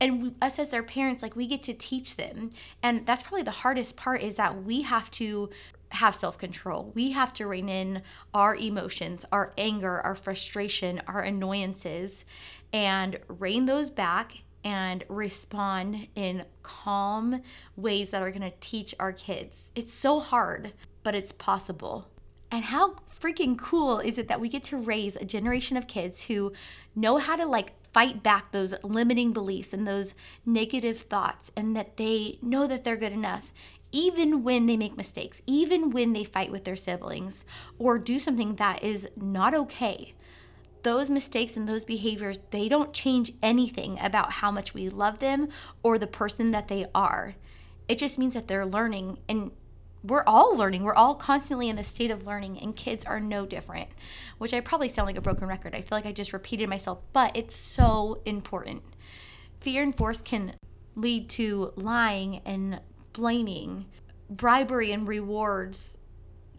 And 0.01 0.23
we, 0.23 0.35
us 0.43 0.59
as 0.59 0.69
their 0.69 0.83
parents, 0.83 1.23
like 1.23 1.35
we 1.35 1.47
get 1.47 1.63
to 1.65 1.75
teach 1.75 2.17
them. 2.17 2.51
And 2.83 3.07
that's 3.07 3.23
probably 3.23 3.43
the 3.43 3.51
hardest 3.51 3.97
part 3.97 4.23
is 4.23 4.35
that 4.35 4.63
we 4.63 4.83
have 4.83 5.11
to 5.13 5.49
have 5.91 6.15
self 6.15 6.37
control. 6.37 6.93
We 6.95 7.13
have 7.13 7.33
to 7.35 7.47
rein 7.47 7.69
in 7.69 8.03
our 8.35 8.57
emotions, 8.57 9.25
our 9.33 9.53
anger, 9.57 10.01
our 10.01 10.15
frustration, 10.15 11.01
our 11.07 11.21
annoyances, 11.23 12.25
and 12.77 13.19
rein 13.29 13.65
those 13.65 13.89
back 13.89 14.35
and 14.63 15.03
respond 15.09 16.09
in 16.15 16.45
calm 16.63 17.41
ways 17.75 18.11
that 18.11 18.21
are 18.21 18.31
to 18.31 18.53
teach 18.61 18.95
our 19.01 19.15
kids. 19.15 19.71
It's 19.75 19.95
so 19.95 20.21
hard, 20.21 20.75
but 21.03 21.15
it's 21.15 21.33
possible. 21.33 22.11
And 22.51 22.65
how 22.65 22.97
freaking 23.19 23.57
cool 23.57 24.01
is 24.01 24.19
it 24.19 24.29
that 24.29 24.43
we 24.43 24.51
get 24.51 24.63
to 24.65 24.77
raise 24.77 25.17
a 25.17 25.25
generation 25.25 25.79
of 25.79 25.87
kids 25.87 26.25
who 26.25 26.53
know 26.95 27.17
how 27.17 27.35
to 27.37 27.47
like 27.47 27.73
fight 27.95 28.23
back 28.23 28.53
those 28.53 28.75
limiting 28.83 29.33
beliefs 29.33 29.73
and 29.73 29.89
those 29.89 30.13
negative 30.45 30.99
thoughts 30.99 31.51
and 31.57 31.75
that 31.75 31.97
they 31.97 32.39
know 32.43 32.67
that 32.67 32.85
they're 32.85 32.99
good 32.99 33.13
enough 33.13 33.55
even 33.91 34.43
when 34.43 34.67
they 34.67 34.77
make 34.77 34.99
mistakes, 34.99 35.41
even 35.47 35.91
when 35.91 36.13
they 36.13 36.25
fight 36.25 36.51
with 36.51 36.65
their 36.65 36.77
siblings 36.77 37.47
or 37.79 37.99
do 37.99 38.19
something 38.19 38.57
that 38.57 38.83
is 38.83 39.09
not 39.17 39.55
okay 39.55 40.13
those 40.87 41.11
mistakes 41.11 41.57
and 41.57 41.69
those 41.69 41.85
behaviors, 41.85 42.39
they 42.53 42.69
don't 42.69 42.93
change 42.93 43.33
anything 43.43 43.99
about 44.01 44.31
how 44.31 44.53
much 44.53 44.73
we 44.73 44.89
love 44.89 45.19
them 45.19 45.49
or 45.83 45.99
the 45.99 46.07
person 46.07 46.53
that 46.53 46.69
they 46.69 46.87
are. 46.95 47.35
It 47.89 47.99
just 47.99 48.21
means 48.21 48.35
that 48.35 48.47
they're 48.47 48.65
learning 48.65 49.19
and 49.29 49.51
we're 50.05 50.23
all 50.29 50.57
learning. 50.57 50.85
We're 50.85 50.95
all 50.95 51.17
constantly 51.17 51.69
in 51.69 51.75
the 51.75 51.83
state 51.83 52.13
of 52.13 52.25
learning, 52.25 52.61
and 52.61 52.77
kids 52.77 53.05
are 53.05 53.19
no 53.19 53.45
different, 53.45 53.89
which 54.39 54.55
I 54.55 54.61
probably 54.61 54.89
sound 54.89 55.07
like 55.07 55.17
a 55.17 55.21
broken 55.21 55.49
record. 55.49 55.75
I 55.75 55.81
feel 55.81 55.99
like 55.99 56.07
I 56.07 56.13
just 56.13 56.33
repeated 56.33 56.69
myself, 56.69 57.01
but 57.13 57.37
it's 57.37 57.57
so 57.57 58.21
important. 58.25 58.85
Fear 59.59 59.83
and 59.83 59.97
force 59.97 60.21
can 60.21 60.55
lead 60.95 61.29
to 61.31 61.73
lying 61.75 62.43
and 62.45 62.79
blaming, 63.13 63.87
bribery 64.31 64.93
and 64.93 65.09
rewards. 65.09 65.99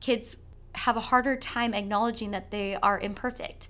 Kids 0.01 0.35
have 0.75 0.97
a 0.97 1.01
harder 1.01 1.37
time 1.37 1.73
acknowledging 1.73 2.31
that 2.31 2.51
they 2.51 2.75
are 2.75 2.99
imperfect. 2.99 3.69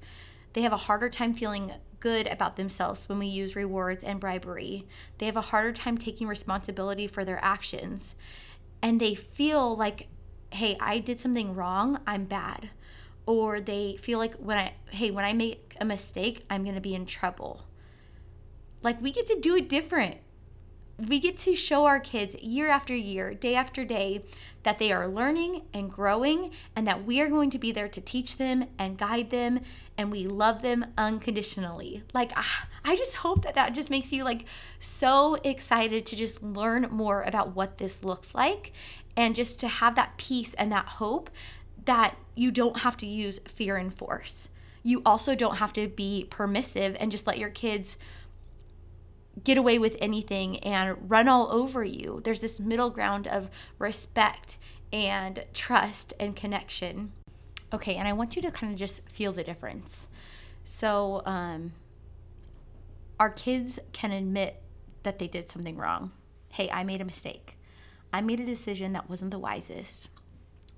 They 0.58 0.64
have 0.64 0.74
a 0.74 0.78
harder 0.78 1.08
time 1.08 1.36
feeling 1.36 1.72
good 2.00 2.26
about 2.26 2.56
themselves 2.56 3.08
when 3.08 3.20
we 3.20 3.28
use 3.28 3.56
rewards 3.56 4.04
and 4.04 4.20
bribery. 4.20 4.88
They 5.20 5.28
have 5.28 5.38
a 5.38 5.42
harder 5.42 5.72
time 5.72 6.00
taking 6.00 6.28
responsibility 6.28 7.06
for 7.06 7.24
their 7.24 7.38
actions. 7.46 8.16
And 8.82 9.00
they 9.00 9.14
feel 9.14 9.78
like, 9.78 10.08
hey, 10.50 10.76
I 10.82 10.98
did 10.98 11.20
something 11.20 11.54
wrong, 11.54 12.00
I'm 12.08 12.26
bad. 12.26 12.72
Or 13.28 13.62
they 13.62 13.98
feel 13.98 14.18
like 14.18 14.34
when 14.38 14.58
I, 14.58 14.74
hey, 14.90 15.12
when 15.12 15.26
I 15.26 15.34
make 15.34 15.76
a 15.80 15.86
mistake, 15.86 16.44
I'm 16.50 16.66
gonna 16.66 16.82
be 16.82 16.96
in 16.96 17.06
trouble. 17.06 17.68
Like 18.82 19.00
we 19.00 19.12
get 19.12 19.28
to 19.28 19.40
do 19.40 19.56
it 19.58 19.70
different 19.70 20.18
we 20.98 21.20
get 21.20 21.38
to 21.40 21.56
show 21.56 21.86
our 21.86 22.00
kids 22.00 22.36
year 22.36 22.70
after 22.70 22.96
year, 22.96 23.34
day 23.34 23.56
after 23.56 23.86
day, 23.86 24.24
that 24.64 24.80
they 24.80 24.92
are 24.92 25.08
learning 25.08 25.62
and 25.74 25.92
growing, 25.92 26.52
and 26.76 26.88
that 26.88 27.06
we 27.06 27.22
are 27.22 27.30
going 27.30 27.50
to 27.52 27.60
be 27.60 27.72
there 27.72 27.88
to 27.88 28.02
teach 28.02 28.38
them 28.38 28.66
and 28.80 28.98
guide 28.98 29.30
them, 29.30 29.60
and 29.98 30.12
we 30.12 30.28
love 30.28 30.62
them 30.62 30.86
unconditionally. 30.98 32.04
Like, 32.14 32.32
ah, 32.36 32.68
I 32.84 32.96
just 32.96 33.16
hope 33.16 33.44
that 33.44 33.56
that 33.56 33.76
just 33.76 33.90
makes 33.90 34.12
you 34.12 34.24
like 34.24 34.46
so 34.80 35.36
excited 35.44 36.06
to 36.08 36.16
just 36.16 36.42
learn 36.42 36.88
more 36.90 37.22
about 37.24 37.56
what 37.56 37.78
this 37.78 38.04
looks 38.04 38.34
like 38.34 38.74
and 39.16 39.36
just 39.36 39.60
to 39.60 39.68
have 39.68 39.96
that 39.96 40.18
peace 40.18 40.54
and 40.56 40.72
that 40.72 40.86
hope 40.86 41.30
that 41.86 42.16
you 42.36 42.52
don't 42.52 42.80
have 42.80 42.98
to 42.98 43.08
use 43.08 43.40
fear 43.48 43.78
and 43.78 43.94
force. 43.94 44.50
You 44.84 45.02
also 45.06 45.36
don't 45.36 45.58
have 45.58 45.74
to 45.74 45.88
be 45.88 46.28
permissive 46.30 46.96
and 47.00 47.12
just 47.12 47.28
let 47.28 47.38
your 47.38 47.50
kids 47.50 47.98
get 49.44 49.58
away 49.58 49.78
with 49.78 49.96
anything 50.00 50.58
and 50.60 51.10
run 51.10 51.28
all 51.28 51.52
over 51.52 51.84
you. 51.84 52.22
There's 52.24 52.42
this 52.42 52.60
middle 52.60 52.90
ground 52.90 53.28
of 53.28 53.50
respect 53.80 54.58
and 54.92 55.46
trust 55.54 56.14
and 56.20 56.36
connection. 56.36 57.12
Okay, 57.74 57.96
and 57.96 58.08
I 58.08 58.14
want 58.14 58.36
you 58.36 58.42
to 58.44 58.52
kind 58.52 58.72
of 58.72 58.80
just 58.80 59.02
feel 59.10 59.34
the 59.34 59.44
difference. 59.44 60.08
So, 60.64 61.22
um, 61.26 61.74
our 63.20 63.30
kids 63.30 63.80
can 63.94 64.12
admit 64.12 64.62
that 65.04 65.20
they 65.20 65.28
did 65.28 65.50
something 65.50 65.78
wrong. 65.78 66.12
Hey, 66.52 66.70
I 66.72 66.84
made 66.84 67.02
a 67.02 67.06
mistake. 67.06 67.58
I 68.14 68.22
made 68.22 68.40
a 68.40 68.46
decision 68.46 68.94
that 68.94 69.10
wasn't 69.10 69.32
the 69.32 69.40
wisest, 69.40 70.10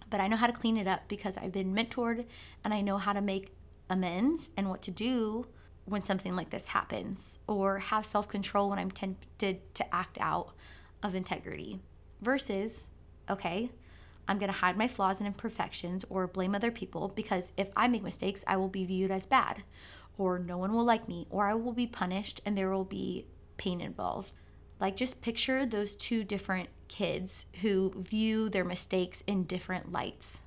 but 0.09 0.19
I 0.19 0.27
know 0.27 0.37
how 0.37 0.47
to 0.47 0.53
clean 0.53 0.77
it 0.77 0.87
up 0.87 1.07
because 1.07 1.37
I've 1.37 1.51
been 1.51 1.73
mentored 1.73 2.25
and 2.63 2.73
I 2.73 2.81
know 2.81 2.97
how 2.97 3.13
to 3.13 3.21
make 3.21 3.53
amends 3.89 4.49
and 4.57 4.69
what 4.69 4.81
to 4.83 4.91
do 4.91 5.45
when 5.89 6.01
something 6.01 6.35
like 6.35 6.49
this 6.49 6.67
happens, 6.67 7.39
or 7.47 7.79
have 7.79 8.05
self 8.05 8.27
control 8.27 8.69
when 8.69 8.79
I'm 8.79 8.91
tempted 8.91 9.75
to 9.75 9.95
act 9.95 10.17
out 10.21 10.53
of 11.03 11.15
integrity, 11.15 11.79
versus, 12.21 12.87
okay, 13.29 13.69
I'm 14.27 14.37
going 14.37 14.51
to 14.51 14.57
hide 14.59 14.77
my 14.77 14.87
flaws 14.87 15.19
and 15.19 15.27
imperfections 15.27 16.05
or 16.09 16.27
blame 16.27 16.53
other 16.53 16.71
people 16.71 17.07
because 17.07 17.51
if 17.57 17.69
I 17.75 17.87
make 17.87 18.03
mistakes, 18.03 18.43
I 18.45 18.57
will 18.57 18.67
be 18.67 18.85
viewed 18.85 19.11
as 19.11 19.25
bad, 19.25 19.63
or 20.17 20.37
no 20.37 20.57
one 20.57 20.71
will 20.71 20.85
like 20.85 21.07
me, 21.07 21.25
or 21.29 21.47
I 21.47 21.55
will 21.55 21.73
be 21.73 21.87
punished 21.87 22.41
and 22.45 22.57
there 22.57 22.69
will 22.69 22.83
be 22.83 23.25
pain 23.57 23.81
involved. 23.81 24.31
Like, 24.79 24.95
just 24.95 25.21
picture 25.21 25.65
those 25.65 25.95
two 25.95 26.23
different 26.23 26.69
kids 26.87 27.45
who 27.61 27.93
view 27.97 28.49
their 28.49 28.63
mistakes 28.63 29.23
in 29.27 29.43
different 29.43 29.91
lights. 29.91 30.41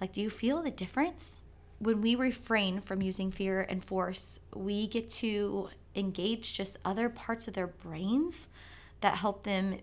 Like, 0.00 0.12
do 0.12 0.20
you 0.20 0.30
feel 0.30 0.62
the 0.62 0.70
difference? 0.70 1.40
When 1.82 2.00
we 2.00 2.14
refrain 2.14 2.80
from 2.80 3.02
using 3.02 3.32
fear 3.32 3.62
and 3.62 3.82
force, 3.82 4.38
we 4.54 4.86
get 4.86 5.10
to 5.10 5.68
engage 5.96 6.54
just 6.54 6.76
other 6.84 7.08
parts 7.08 7.48
of 7.48 7.54
their 7.54 7.66
brains 7.66 8.46
that 9.00 9.16
help 9.16 9.42
them 9.42 9.78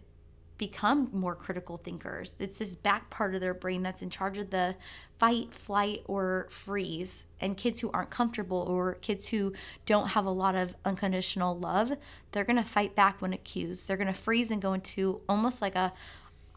become 0.58 1.10
more 1.12 1.36
critical 1.36 1.76
thinkers. 1.76 2.36
It's 2.40 2.60
this 2.60 2.74
back 2.76 3.10
part 3.10 3.36
of 3.36 3.42
their 3.42 3.54
brain 3.54 3.84
that's 3.84 4.02
in 4.02 4.10
charge 4.10 4.38
of 4.38 4.50
the 4.50 4.78
fight, 5.18 5.54
flight, 5.54 6.04
or 6.06 6.48
freeze. 6.50 7.26
And 7.42 7.58
kids 7.58 7.82
who 7.82 7.92
aren't 7.92 8.12
comfortable 8.12 8.66
or 8.70 8.94
kids 9.02 9.28
who 9.28 9.52
don't 9.86 10.08
have 10.08 10.26
a 10.26 10.32
lot 10.32 10.56
of 10.56 10.76
unconditional 10.86 11.60
love, 11.60 11.92
they're 12.32 12.46
to 12.56 12.64
fight 12.64 12.96
back 12.96 13.22
when 13.22 13.34
accused. 13.34 13.90
They're 13.90 13.98
to 14.08 14.14
freeze 14.14 14.52
and 14.52 14.62
go 14.62 14.72
into 14.72 15.20
almost 15.28 15.62
like 15.62 15.76
a, 15.76 15.92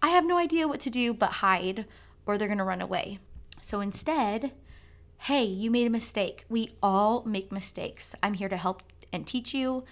I 0.00 0.10
have 0.10 0.24
no 0.24 0.38
idea 0.38 0.68
what 0.68 0.80
to 0.82 0.90
do, 0.90 1.12
but 1.12 1.30
hide, 1.30 1.86
or 2.26 2.38
they're 2.38 2.46
to 2.58 2.64
run 2.64 2.80
away. 2.80 3.18
So 3.60 3.80
instead, 3.80 4.52
hey, 5.26 5.44
you 5.44 5.70
made 5.70 5.86
a 5.86 5.90
mistake. 5.90 6.44
We 6.48 6.70
all 6.82 7.22
make 7.24 7.52
mistakes. 7.52 8.12
I'm 8.24 8.34
here 8.34 8.48
to 8.48 8.56
help 8.56 8.82
and 9.12 9.24
teach 9.24 9.54
you 9.54 9.84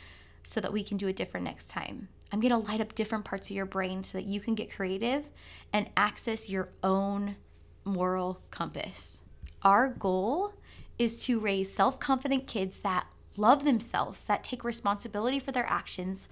so 0.42 0.60
that 0.60 0.72
we 0.72 0.82
can 0.82 0.96
do 0.96 1.06
it 1.06 1.14
different 1.14 1.44
next 1.44 1.68
time. 1.70 2.08
I'm 2.32 2.40
going 2.40 2.50
to 2.50 2.68
light 2.68 2.80
up 2.80 2.96
different 2.96 3.24
parts 3.24 3.48
of 3.48 3.54
your 3.54 3.64
brain 3.64 4.02
so 4.02 4.18
that 4.18 4.26
you 4.26 4.40
can 4.40 4.56
get 4.56 4.74
creative 4.74 5.28
and 5.72 5.88
access 5.96 6.48
your 6.48 6.70
own 6.82 7.36
moral 7.84 8.40
compass. 8.50 9.20
Our 9.62 9.90
goal 9.90 10.54
is 10.98 11.16
to 11.26 11.38
raise 11.38 11.72
self 11.72 12.00
confident 12.00 12.48
kids 12.48 12.80
that 12.80 13.06
love 13.36 13.62
themselves, 13.62 14.24
that 14.24 14.42
take 14.42 14.64
responsibility 14.64 15.38
for 15.38 15.52
their 15.52 15.70
actions, 15.70 16.28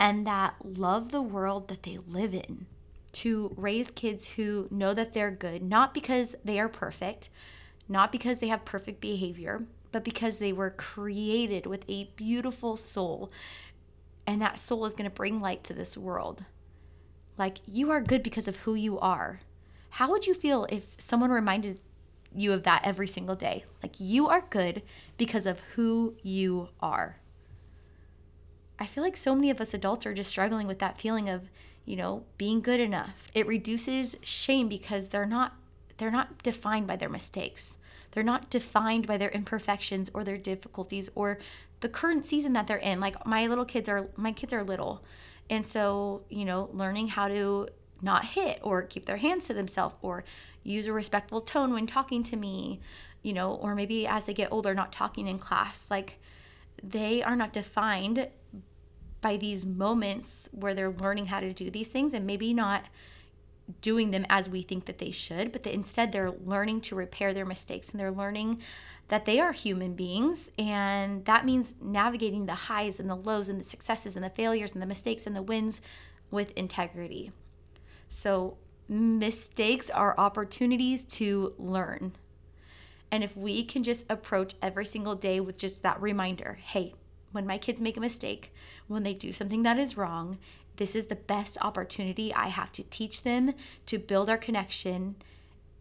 and 0.00 0.26
that 0.26 0.56
love 0.64 1.12
the 1.12 1.22
world 1.22 1.68
that 1.68 1.84
they 1.84 1.98
live 2.04 2.34
in. 2.34 2.66
To 3.12 3.54
raise 3.56 3.92
kids 3.92 4.30
who 4.30 4.66
know 4.72 4.92
that 4.92 5.12
they're 5.12 5.30
good, 5.30 5.62
not 5.62 5.94
because 5.94 6.34
they 6.44 6.58
are 6.58 6.68
perfect, 6.68 7.28
not 7.90 8.12
because 8.12 8.38
they 8.38 8.48
have 8.48 8.64
perfect 8.64 9.00
behavior, 9.00 9.64
but 9.92 10.04
because 10.04 10.38
they 10.38 10.52
were 10.52 10.70
created 10.70 11.66
with 11.66 11.84
a 11.88 12.04
beautiful 12.16 12.76
soul 12.76 13.30
and 14.26 14.40
that 14.40 14.60
soul 14.60 14.86
is 14.86 14.94
going 14.94 15.10
to 15.10 15.14
bring 15.14 15.40
light 15.40 15.64
to 15.64 15.74
this 15.74 15.98
world. 15.98 16.44
Like, 17.36 17.58
you 17.66 17.90
are 17.90 18.00
good 18.00 18.22
because 18.22 18.46
of 18.46 18.58
who 18.58 18.76
you 18.76 18.98
are. 19.00 19.40
How 19.90 20.08
would 20.10 20.26
you 20.26 20.34
feel 20.34 20.66
if 20.70 20.94
someone 20.98 21.30
reminded 21.30 21.80
you 22.32 22.52
of 22.52 22.62
that 22.62 22.82
every 22.84 23.08
single 23.08 23.34
day? 23.34 23.64
Like, 23.82 23.96
you 23.98 24.28
are 24.28 24.44
good 24.48 24.82
because 25.18 25.44
of 25.44 25.60
who 25.74 26.14
you 26.22 26.68
are. 26.80 27.16
I 28.78 28.86
feel 28.86 29.02
like 29.02 29.16
so 29.16 29.34
many 29.34 29.50
of 29.50 29.60
us 29.60 29.74
adults 29.74 30.06
are 30.06 30.14
just 30.14 30.30
struggling 30.30 30.68
with 30.68 30.78
that 30.78 31.00
feeling 31.00 31.28
of, 31.28 31.50
you 31.84 31.96
know, 31.96 32.24
being 32.38 32.60
good 32.60 32.78
enough. 32.78 33.26
It 33.34 33.48
reduces 33.48 34.16
shame 34.22 34.68
because 34.68 35.08
they're 35.08 35.26
not 35.26 35.54
they're 35.98 36.10
not 36.10 36.42
defined 36.42 36.86
by 36.86 36.96
their 36.96 37.10
mistakes. 37.10 37.76
They're 38.12 38.22
not 38.22 38.50
defined 38.50 39.06
by 39.06 39.16
their 39.16 39.30
imperfections 39.30 40.10
or 40.12 40.24
their 40.24 40.36
difficulties 40.36 41.08
or 41.14 41.38
the 41.80 41.88
current 41.88 42.26
season 42.26 42.52
that 42.54 42.66
they're 42.66 42.76
in. 42.76 43.00
Like 43.00 43.26
my 43.26 43.46
little 43.46 43.64
kids 43.64 43.88
are 43.88 44.08
my 44.16 44.32
kids 44.32 44.52
are 44.52 44.64
little. 44.64 45.04
And 45.48 45.66
so, 45.66 46.22
you 46.28 46.44
know, 46.44 46.70
learning 46.72 47.08
how 47.08 47.28
to 47.28 47.68
not 48.02 48.24
hit 48.24 48.60
or 48.62 48.82
keep 48.82 49.06
their 49.06 49.16
hands 49.16 49.46
to 49.46 49.54
themselves 49.54 49.96
or 50.02 50.24
use 50.62 50.86
a 50.86 50.92
respectful 50.92 51.40
tone 51.40 51.72
when 51.72 51.86
talking 51.86 52.22
to 52.24 52.36
me, 52.36 52.80
you 53.22 53.32
know, 53.32 53.54
or 53.54 53.74
maybe 53.74 54.06
as 54.06 54.24
they 54.24 54.34
get 54.34 54.52
older 54.52 54.74
not 54.74 54.92
talking 54.92 55.26
in 55.26 55.38
class. 55.38 55.86
Like 55.90 56.18
they 56.82 57.22
are 57.22 57.36
not 57.36 57.52
defined 57.52 58.28
by 59.20 59.36
these 59.36 59.66
moments 59.66 60.48
where 60.52 60.74
they're 60.74 60.90
learning 60.90 61.26
how 61.26 61.40
to 61.40 61.52
do 61.52 61.70
these 61.70 61.88
things 61.88 62.14
and 62.14 62.26
maybe 62.26 62.54
not 62.54 62.84
doing 63.80 64.10
them 64.10 64.26
as 64.28 64.48
we 64.48 64.62
think 64.62 64.86
that 64.86 64.98
they 64.98 65.10
should, 65.10 65.52
but 65.52 65.62
that 65.62 65.74
instead 65.74 66.12
they're 66.12 66.32
learning 66.32 66.80
to 66.82 66.94
repair 66.94 67.34
their 67.34 67.46
mistakes 67.46 67.90
and 67.90 68.00
they're 68.00 68.10
learning 68.10 68.60
that 69.08 69.24
they 69.24 69.40
are 69.40 69.52
human 69.52 69.94
beings. 69.94 70.50
And 70.58 71.24
that 71.24 71.44
means 71.44 71.74
navigating 71.80 72.46
the 72.46 72.54
highs 72.54 73.00
and 73.00 73.10
the 73.10 73.16
lows 73.16 73.48
and 73.48 73.60
the 73.60 73.64
successes 73.64 74.16
and 74.16 74.24
the 74.24 74.30
failures 74.30 74.72
and 74.72 74.80
the 74.80 74.86
mistakes 74.86 75.26
and 75.26 75.34
the 75.34 75.42
wins 75.42 75.80
with 76.30 76.52
integrity. 76.52 77.32
So, 78.08 78.56
mistakes 78.88 79.88
are 79.90 80.18
opportunities 80.18 81.04
to 81.04 81.54
learn. 81.58 82.12
And 83.12 83.24
if 83.24 83.36
we 83.36 83.64
can 83.64 83.82
just 83.82 84.06
approach 84.08 84.54
every 84.62 84.86
single 84.86 85.14
day 85.14 85.40
with 85.40 85.56
just 85.56 85.82
that 85.82 86.00
reminder 86.00 86.58
hey, 86.60 86.94
when 87.32 87.46
my 87.46 87.58
kids 87.58 87.80
make 87.80 87.96
a 87.96 88.00
mistake, 88.00 88.52
when 88.88 89.02
they 89.02 89.14
do 89.14 89.32
something 89.32 89.62
that 89.62 89.78
is 89.78 89.96
wrong, 89.96 90.38
this 90.76 90.96
is 90.96 91.06
the 91.06 91.16
best 91.16 91.58
opportunity 91.60 92.32
I 92.32 92.48
have 92.48 92.72
to 92.72 92.82
teach 92.84 93.22
them 93.22 93.52
to 93.86 93.98
build 93.98 94.30
our 94.30 94.38
connection 94.38 95.16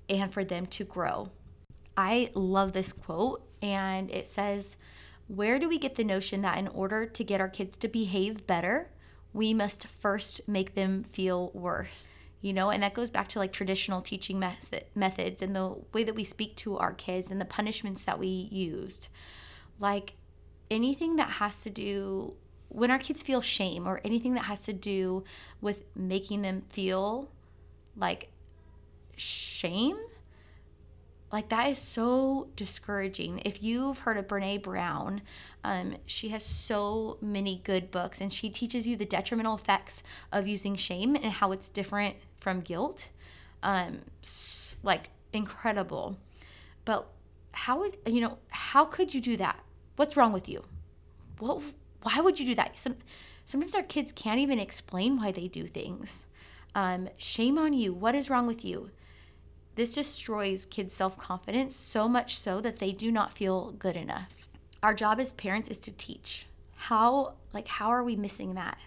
and 0.09 0.33
for 0.33 0.43
them 0.43 0.65
to 0.67 0.83
grow. 0.83 1.29
I 1.95 2.31
love 2.33 2.73
this 2.73 2.93
quote, 2.93 3.47
and 3.61 4.09
it 4.11 4.27
says, 4.27 4.75
Where 5.27 5.59
do 5.59 5.69
we 5.69 5.77
get 5.77 5.95
the 5.95 6.03
notion 6.03 6.41
that 6.41 6.57
in 6.57 6.67
order 6.67 7.05
to 7.05 7.23
get 7.23 7.41
our 7.41 7.49
kids 7.49 7.77
to 7.77 7.87
behave 7.87 8.47
better, 8.47 8.89
we 9.33 9.53
must 9.53 9.87
first 9.87 10.47
make 10.47 10.75
them 10.75 11.03
feel 11.03 11.51
worse? 11.53 12.07
You 12.41 12.53
know, 12.53 12.69
and 12.69 12.83
that 12.83 12.93
goes 12.93 13.09
back 13.09 13.27
to 13.29 13.39
like 13.39 13.51
traditional 13.51 14.01
teaching 14.01 14.39
method, 14.39 14.85
methods 14.95 15.41
and 15.41 15.53
the 15.55 15.75
way 15.93 16.05
that 16.05 16.15
we 16.15 16.23
speak 16.23 16.55
to 16.57 16.77
our 16.77 16.93
kids 16.93 17.31
and 17.31 17.39
the 17.39 17.45
punishments 17.45 18.05
that 18.05 18.17
we 18.17 18.27
used. 18.27 19.09
Like 19.77 20.13
anything 20.71 21.15
that 21.17 21.29
has 21.29 21.61
to 21.63 21.69
do 21.69 22.33
when 22.69 22.91
our 22.91 22.99
kids 22.99 23.23
feel 23.23 23.41
shame 23.41 23.87
or 23.87 23.99
anything 24.03 24.35
that 24.35 24.43
has 24.43 24.61
to 24.63 24.73
do 24.73 25.23
with 25.61 25.83
making 25.95 26.41
them 26.41 26.61
feel 26.69 27.29
like 27.95 28.29
shame 29.15 29.97
like 31.31 31.49
that 31.49 31.69
is 31.69 31.77
so 31.77 32.47
discouraging. 32.55 33.41
If 33.45 33.61
you've 33.61 33.99
heard 33.99 34.17
of 34.17 34.27
Brene 34.27 34.63
Brown, 34.63 35.21
um, 35.63 35.97
she 36.05 36.29
has 36.29 36.43
so 36.43 37.17
many 37.21 37.61
good 37.63 37.91
books, 37.91 38.19
and 38.19 38.33
she 38.33 38.49
teaches 38.49 38.87
you 38.87 38.95
the 38.95 39.05
detrimental 39.05 39.55
effects 39.55 40.01
of 40.31 40.47
using 40.47 40.75
shame 40.75 41.15
and 41.15 41.25
how 41.25 41.51
it's 41.51 41.69
different 41.69 42.15
from 42.39 42.61
guilt. 42.61 43.09
Um, 43.61 43.99
like 44.81 45.09
incredible. 45.31 46.17
But 46.83 47.07
how 47.51 47.79
would 47.79 47.97
you 48.07 48.21
know? 48.21 48.39
How 48.47 48.85
could 48.85 49.13
you 49.13 49.21
do 49.21 49.37
that? 49.37 49.59
What's 49.99 50.15
wrong 50.15 50.31
with 50.31 50.47
you? 50.47 50.63
What? 51.39 51.61
Why 52.03 52.21
would 52.21 52.39
you 52.39 52.45
do 52.45 52.55
that? 52.55 52.77
Some, 52.77 52.95
sometimes 53.45 53.75
our 53.75 53.83
kids 53.83 54.13
can't 54.13 54.39
even 54.39 54.57
explain 54.57 55.17
why 55.17 55.33
they 55.33 55.49
do 55.49 55.67
things. 55.67 56.25
Um, 56.73 57.09
shame 57.17 57.57
on 57.57 57.73
you. 57.73 57.93
What 57.93 58.15
is 58.15 58.29
wrong 58.29 58.47
with 58.47 58.63
you? 58.63 58.91
This 59.75 59.93
destroys 59.95 60.65
kids' 60.65 60.93
self 60.93 61.17
confidence 61.17 61.75
so 61.75 62.07
much 62.07 62.39
so 62.39 62.61
that 62.61 62.79
they 62.79 62.93
do 62.93 63.11
not 63.11 63.33
feel 63.33 63.73
good 63.73 63.97
enough. 63.97 64.47
Our 64.81 64.93
job 64.93 65.19
as 65.19 65.33
parents 65.33 65.67
is 65.67 65.81
to 65.81 65.91
teach. 65.91 66.47
How, 66.77 67.33
like, 67.51 67.67
how 67.67 67.89
are 67.89 68.05
we 68.05 68.15
missing 68.15 68.53
that? 68.53 68.77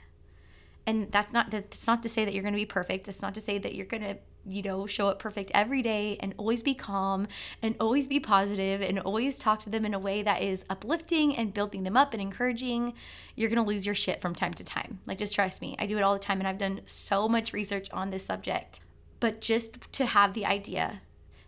And 0.86 1.12
that's 1.12 1.30
not 1.30 1.50
that's 1.50 1.86
not 1.86 2.02
to 2.04 2.08
say 2.08 2.24
that 2.24 2.32
you're 2.32 2.42
going 2.42 2.54
to 2.54 2.58
be 2.58 2.64
perfect. 2.64 3.06
It's 3.06 3.20
not 3.20 3.34
to 3.34 3.40
say 3.42 3.58
that 3.58 3.74
you're 3.74 3.84
going 3.84 4.02
to 4.02 4.16
you 4.48 4.62
know, 4.62 4.86
show 4.86 5.08
up 5.08 5.18
perfect 5.18 5.50
every 5.54 5.82
day 5.82 6.16
and 6.20 6.34
always 6.36 6.62
be 6.62 6.74
calm 6.74 7.28
and 7.62 7.76
always 7.78 8.06
be 8.06 8.18
positive 8.20 8.80
and 8.80 8.98
always 9.00 9.38
talk 9.38 9.60
to 9.60 9.70
them 9.70 9.84
in 9.84 9.94
a 9.94 9.98
way 9.98 10.22
that 10.22 10.42
is 10.42 10.64
uplifting 10.68 11.36
and 11.36 11.54
building 11.54 11.82
them 11.82 11.96
up 11.96 12.12
and 12.12 12.20
encouraging, 12.20 12.94
you're 13.36 13.48
going 13.48 13.62
to 13.62 13.68
lose 13.68 13.86
your 13.86 13.94
shit 13.94 14.20
from 14.20 14.34
time 14.34 14.54
to 14.54 14.64
time. 14.64 15.00
Like, 15.06 15.18
just 15.18 15.34
trust 15.34 15.60
me. 15.60 15.76
I 15.78 15.86
do 15.86 15.96
it 15.96 16.02
all 16.02 16.14
the 16.14 16.18
time 16.18 16.40
and 16.40 16.48
I've 16.48 16.58
done 16.58 16.80
so 16.86 17.28
much 17.28 17.52
research 17.52 17.88
on 17.92 18.10
this 18.10 18.24
subject 18.24 18.80
but 19.22 19.40
just 19.40 19.78
to 19.92 20.04
have 20.04 20.34
the 20.34 20.44
idea. 20.44 21.00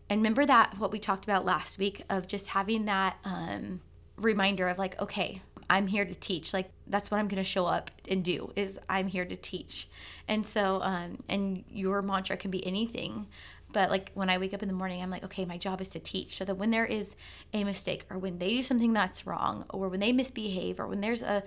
And 0.09 0.21
remember 0.21 0.47
that 0.47 0.79
what 0.79 0.93
we 0.93 1.01
talked 1.01 1.25
about 1.25 1.45
last 1.45 1.77
week 1.77 2.05
of 2.09 2.29
just 2.29 2.47
having 2.47 2.85
that 2.85 3.17
um, 3.25 3.81
reminder 4.17 4.69
of 4.69 4.79
like, 4.79 4.97
okay, 5.03 5.43
I'm 5.75 5.89
here 5.89 6.05
to 6.05 6.15
teach. 6.15 6.55
Like 6.55 6.71
that's 6.87 7.11
what 7.11 7.19
I'm 7.19 7.27
going 7.27 7.43
to 7.43 7.49
show 7.49 7.67
up 7.67 7.91
and 8.09 8.23
do 8.23 8.53
is 8.55 8.79
I'm 8.89 9.09
here 9.09 9.25
to 9.25 9.35
teach. 9.35 9.89
And 10.29 10.47
so, 10.47 10.81
um, 10.83 11.19
and 11.29 11.65
your 11.69 12.01
mantra 12.01 12.37
can 12.37 12.53
be 12.53 12.65
anything. 12.65 13.27
But 13.73 13.91
like 13.91 14.13
when 14.15 14.31
I 14.31 14.39
wake 14.39 14.55
up 14.55 14.63
in 14.63 14.69
the 14.69 14.75
morning, 14.75 15.03
I'm 15.03 15.11
like, 15.11 15.25
okay, 15.25 15.45
my 15.45 15.59
job 15.59 15.81
is 15.81 15.89
to 15.91 15.99
teach. 15.99 16.37
So 16.37 16.45
that 16.45 16.55
when 16.55 16.71
there 16.71 16.87
is 16.87 17.17
a 17.53 17.65
mistake 17.65 18.07
or 18.09 18.19
when 18.19 18.39
they 18.39 18.51
do 18.51 18.63
something 18.63 18.93
that's 18.93 19.27
wrong 19.27 19.65
or 19.69 19.89
when 19.89 19.99
they 19.99 20.13
misbehave 20.13 20.79
or 20.79 20.87
when 20.87 21.01
there's 21.01 21.23
a 21.23 21.43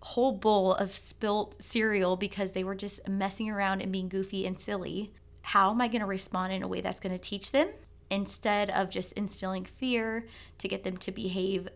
whole 0.00 0.32
bowl 0.32 0.74
of 0.74 0.92
spilt 0.92 1.54
cereal 1.62 2.16
because 2.16 2.50
they 2.50 2.64
were 2.64 2.74
just 2.74 3.06
messing 3.06 3.48
around 3.48 3.80
and 3.80 3.92
being 3.92 4.08
goofy 4.08 4.44
and 4.44 4.58
silly, 4.58 5.12
how 5.42 5.70
am 5.70 5.80
I 5.80 5.86
going 5.86 6.00
to 6.00 6.06
respond 6.06 6.52
in 6.52 6.64
a 6.64 6.68
way 6.68 6.80
that's 6.80 6.98
going 6.98 7.12
to 7.12 7.18
teach 7.18 7.52
them 7.52 7.68
instead 8.10 8.70
of 8.70 8.90
just 8.90 9.12
instilling 9.12 9.64
fear 9.64 10.26
to 10.58 10.66
get 10.66 10.82
them 10.82 10.96
to 10.96 11.12
behave 11.12 11.68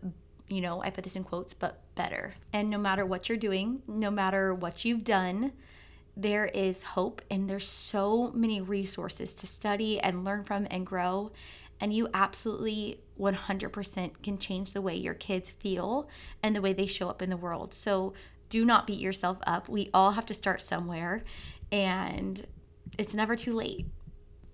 you 0.49 0.61
know, 0.61 0.83
I 0.83 0.89
put 0.89 1.03
this 1.03 1.15
in 1.15 1.23
quotes, 1.23 1.53
but 1.53 1.81
better. 1.95 2.35
And 2.51 2.69
no 2.69 2.77
matter 2.77 3.05
what 3.05 3.29
you're 3.29 3.37
doing, 3.37 3.81
no 3.87 4.11
matter 4.11 4.53
what 4.53 4.85
you've 4.85 5.03
done, 5.03 5.53
there 6.15 6.45
is 6.45 6.83
hope 6.83 7.21
and 7.31 7.49
there's 7.49 7.67
so 7.67 8.31
many 8.33 8.61
resources 8.61 9.33
to 9.35 9.47
study 9.47 9.99
and 9.99 10.23
learn 10.23 10.43
from 10.43 10.67
and 10.69 10.85
grow. 10.85 11.31
And 11.79 11.91
you 11.93 12.07
absolutely 12.13 12.99
100% 13.19 14.11
can 14.21 14.37
change 14.37 14.73
the 14.73 14.81
way 14.81 14.95
your 14.95 15.15
kids 15.15 15.49
feel 15.49 16.07
and 16.41 16.55
the 16.55 16.61
way 16.61 16.73
they 16.73 16.87
show 16.87 17.09
up 17.09 17.21
in 17.21 17.29
the 17.29 17.37
world. 17.37 17.73
So 17.73 18.13
do 18.49 18.63
not 18.63 18.85
beat 18.85 18.99
yourself 18.99 19.39
up. 19.47 19.67
We 19.67 19.89
all 19.93 20.11
have 20.11 20.27
to 20.27 20.33
start 20.33 20.61
somewhere, 20.61 21.23
and 21.71 22.45
it's 22.99 23.15
never 23.15 23.35
too 23.35 23.53
late 23.53 23.87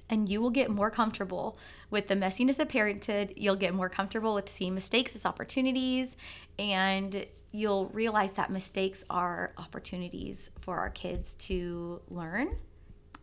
and 0.10 0.28
you 0.28 0.42
will 0.42 0.50
get 0.50 0.70
more 0.70 0.90
comfortable 0.90 1.58
with 1.90 2.08
the 2.08 2.16
messiness 2.16 2.60
of 2.60 2.70
parenthood. 2.70 3.34
You'll 3.36 3.56
get 3.56 3.74
more 3.74 3.90
comfortable 3.90 4.34
with 4.34 4.50
seeing 4.50 4.76
mistakes 4.76 5.16
as 5.16 5.26
opportunities, 5.26 6.16
and 6.58 7.26
you'll 7.52 7.88
realize 7.88 8.34
that 8.34 8.52
mistakes 8.52 9.04
are 9.10 9.54
opportunities 9.58 10.50
for 10.62 10.78
our 10.78 10.90
kids 10.90 11.36
to 11.36 12.02
learn. 12.10 12.58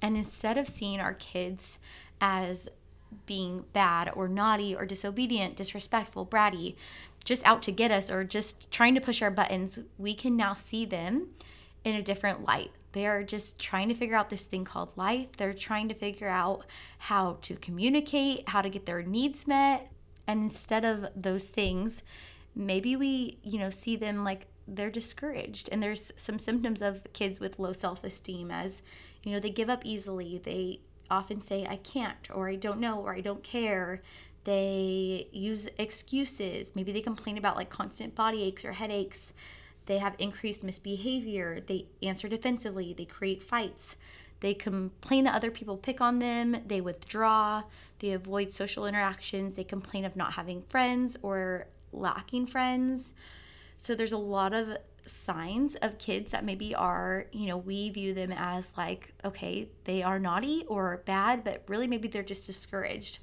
And 0.03 0.17
instead 0.17 0.59
of 0.59 0.69
seeing 0.69 1.01
our 1.01 1.15
kids 1.15 1.79
as 2.21 2.69
being 3.25 3.65
bad 3.73 4.11
or 4.15 4.29
naughty 4.29 4.75
or 4.75 4.85
disobedient, 4.85 5.57
disrespectful, 5.57 6.27
bratty, 6.27 6.77
just 7.25 7.45
out 7.47 7.63
to 7.63 7.73
get 7.73 7.91
us 7.91 8.11
or 8.11 8.25
just 8.25 8.71
trying 8.71 8.95
to 8.95 9.01
push 9.01 9.23
our 9.23 9.31
buttons, 9.31 9.79
we 9.99 10.15
can 10.15 10.37
now 10.37 10.55
see 10.55 10.85
them 10.85 11.29
in 11.85 11.95
a 11.95 12.03
different 12.03 12.43
light. 12.43 12.71
They're 12.93 13.23
just 13.23 13.59
trying 13.59 13.89
to 13.89 13.95
figure 13.95 14.17
out 14.17 14.31
this 14.31 14.43
thing 14.43 14.65
called 14.65 14.97
life. 14.97 15.29
They're 15.37 15.55
trying 15.55 15.89
to 15.89 15.95
figure 15.95 16.29
out 16.29 16.65
how 16.99 17.39
to 17.43 17.57
communicate, 17.57 18.49
how 18.49 18.63
to 18.63 18.71
get 18.71 18.87
their 18.87 19.03
needs 19.03 19.47
met. 19.47 19.91
And 20.27 20.43
instead 20.45 20.85
of 20.85 21.07
those 21.15 21.49
things, 21.49 22.03
maybe 22.55 22.97
we, 22.97 23.39
you 23.43 23.59
know, 23.59 23.71
see 23.71 23.97
them 23.97 24.25
like 24.25 24.47
they're 24.67 24.91
discouraged. 24.91 25.69
And 25.71 25.83
there's 25.83 26.13
some 26.17 26.39
symptoms 26.39 26.83
of 26.83 27.07
kids 27.13 27.39
with 27.39 27.59
low 27.59 27.73
self 27.73 28.03
esteem 28.03 28.51
as, 28.51 28.83
you 29.23 29.33
know, 29.33 29.41
they 29.41 29.51
give 29.51 29.71
up 29.71 29.85
easily. 29.85 30.41
They 30.43 30.81
often 31.11 31.41
say, 31.41 31.67
I 31.69 31.77
can't, 31.77 32.31
or 32.33 32.49
I 32.49 32.57
don't 32.57 32.81
know, 32.81 33.01
or 33.01 33.15
I 33.15 33.21
don't 33.21 33.43
care. 33.43 34.03
They 34.45 35.29
use 35.33 35.69
excuses. 35.79 36.73
Maybe 36.75 36.93
they 36.93 37.01
complain 37.01 37.39
about 37.39 37.57
like 37.57 37.71
constant 37.71 38.15
body 38.15 38.43
aches 38.43 38.65
or 38.65 38.73
headaches. 38.73 39.33
They 39.87 39.99
have 39.99 40.15
increased 40.19 40.63
misbehavior. 40.63 41.61
They 41.67 41.87
answer 42.03 42.29
defensively. 42.29 42.95
They 42.97 43.05
create 43.05 43.43
fights. 43.43 43.97
They 44.41 44.53
complain 44.53 45.25
that 45.25 45.35
other 45.35 45.51
people 45.51 45.77
pick 45.77 46.01
on 46.01 46.19
them. 46.19 46.63
They 46.67 46.81
withdraw. 46.81 47.63
They 48.01 48.11
avoid 48.13 48.53
social 48.53 48.87
interactions. 48.87 49.55
They 49.55 49.65
complain 49.65 50.05
of 50.05 50.17
not 50.17 50.33
having 50.33 50.63
friends 50.63 51.17
or 51.23 51.69
lacking 51.93 52.47
friends. 52.47 53.15
So 53.79 53.95
there's 53.95 54.13
a 54.13 54.19
lot 54.19 54.53
of 54.53 54.77
signs 55.07 55.77
of 55.77 55.99
kids 55.99 56.33
that 56.33 56.45
maybe 56.45 56.75
are, 56.75 57.27
you 57.33 57.47
know, 57.47 57.57
we 57.57 57.91
view 57.91 58.13
them 58.13 58.33
as 58.33 58.77
like, 58.77 59.13
okay, 59.25 59.69
they 59.85 60.03
are 60.03 60.19
naughty 60.19 60.65
or 60.67 61.03
bad, 61.07 61.45
but 61.45 61.63
really 61.69 61.87
maybe 61.87 62.09
they're 62.09 62.23
just 62.23 62.47
discouraged. 62.47 63.21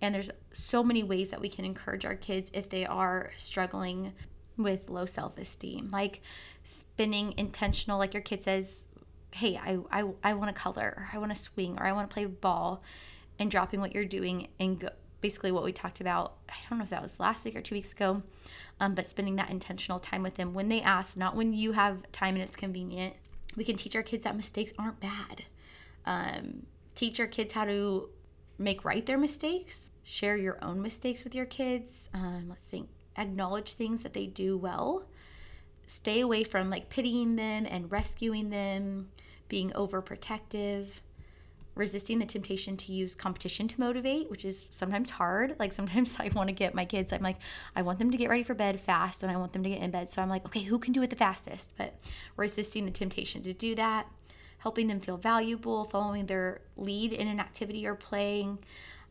And 0.00 0.14
there's 0.14 0.30
so 0.52 0.82
many 0.82 1.02
ways 1.02 1.30
that 1.30 1.40
we 1.40 1.48
can 1.48 1.64
encourage 1.64 2.04
our 2.04 2.16
kids 2.16 2.50
if 2.52 2.68
they 2.68 2.84
are 2.84 3.32
struggling 3.36 4.12
with 4.56 4.88
low 4.88 5.06
self 5.06 5.38
esteem, 5.38 5.88
like 5.92 6.20
spinning 6.62 7.34
intentional, 7.36 7.98
like 7.98 8.14
your 8.14 8.22
kid 8.22 8.42
says, 8.42 8.86
Hey, 9.32 9.56
I, 9.56 9.78
I, 9.90 10.04
I 10.22 10.34
want 10.34 10.54
to 10.54 10.60
color, 10.60 10.94
or 10.96 11.08
I 11.12 11.18
want 11.18 11.34
to 11.34 11.40
swing, 11.40 11.76
or 11.78 11.84
I 11.84 11.92
want 11.92 12.08
to 12.08 12.14
play 12.14 12.24
ball, 12.26 12.82
and 13.38 13.50
dropping 13.50 13.80
what 13.80 13.92
you're 13.92 14.04
doing 14.04 14.48
and 14.60 14.78
go, 14.78 14.88
basically 15.20 15.50
what 15.50 15.64
we 15.64 15.72
talked 15.72 16.00
about. 16.00 16.36
I 16.48 16.54
don't 16.68 16.78
know 16.78 16.84
if 16.84 16.90
that 16.90 17.02
was 17.02 17.18
last 17.18 17.44
week 17.44 17.56
or 17.56 17.60
two 17.60 17.74
weeks 17.74 17.92
ago, 17.92 18.22
um, 18.78 18.94
but 18.94 19.06
spending 19.06 19.36
that 19.36 19.50
intentional 19.50 19.98
time 19.98 20.22
with 20.22 20.36
them 20.36 20.54
when 20.54 20.68
they 20.68 20.80
ask, 20.82 21.16
not 21.16 21.34
when 21.34 21.52
you 21.52 21.72
have 21.72 22.10
time 22.12 22.34
and 22.34 22.44
it's 22.44 22.56
convenient. 22.56 23.14
We 23.56 23.64
can 23.64 23.76
teach 23.76 23.96
our 23.96 24.02
kids 24.02 24.24
that 24.24 24.36
mistakes 24.36 24.72
aren't 24.78 25.00
bad. 25.00 25.44
Um, 26.06 26.66
teach 26.94 27.18
our 27.18 27.26
kids 27.26 27.52
how 27.52 27.64
to 27.64 28.08
make 28.58 28.84
right 28.84 29.04
their 29.04 29.18
mistakes, 29.18 29.90
share 30.04 30.36
your 30.36 30.58
own 30.62 30.80
mistakes 30.80 31.24
with 31.24 31.34
your 31.34 31.46
kids. 31.46 32.08
Um, 32.14 32.46
let's 32.48 32.66
think 32.66 32.88
acknowledge 33.16 33.72
things 33.72 34.02
that 34.02 34.14
they 34.14 34.26
do 34.26 34.56
well. 34.56 35.04
Stay 35.86 36.20
away 36.20 36.44
from 36.44 36.70
like 36.70 36.88
pitying 36.88 37.36
them 37.36 37.66
and 37.68 37.90
rescuing 37.90 38.50
them, 38.50 39.10
being 39.48 39.70
overprotective, 39.70 40.86
resisting 41.74 42.18
the 42.18 42.26
temptation 42.26 42.76
to 42.76 42.92
use 42.92 43.14
competition 43.14 43.66
to 43.68 43.80
motivate, 43.80 44.30
which 44.30 44.44
is 44.44 44.66
sometimes 44.70 45.10
hard. 45.10 45.56
Like 45.58 45.72
sometimes 45.72 46.16
I 46.18 46.30
want 46.34 46.48
to 46.48 46.54
get 46.54 46.74
my 46.74 46.84
kids, 46.84 47.12
I'm 47.12 47.22
like, 47.22 47.38
I 47.74 47.82
want 47.82 47.98
them 47.98 48.10
to 48.10 48.16
get 48.16 48.30
ready 48.30 48.42
for 48.42 48.54
bed 48.54 48.80
fast 48.80 49.22
and 49.22 49.30
I 49.30 49.36
want 49.36 49.52
them 49.52 49.62
to 49.62 49.68
get 49.68 49.80
in 49.80 49.90
bed. 49.90 50.10
So 50.10 50.22
I'm 50.22 50.28
like, 50.28 50.44
okay, 50.46 50.62
who 50.62 50.78
can 50.78 50.92
do 50.92 51.02
it 51.02 51.10
the 51.10 51.16
fastest? 51.16 51.70
But 51.76 51.94
resisting 52.36 52.84
the 52.84 52.90
temptation 52.90 53.42
to 53.42 53.52
do 53.52 53.74
that, 53.74 54.06
helping 54.58 54.86
them 54.86 55.00
feel 55.00 55.16
valuable, 55.16 55.84
following 55.84 56.26
their 56.26 56.60
lead 56.76 57.12
in 57.12 57.28
an 57.28 57.40
activity 57.40 57.86
or 57.86 57.94
playing, 57.94 58.58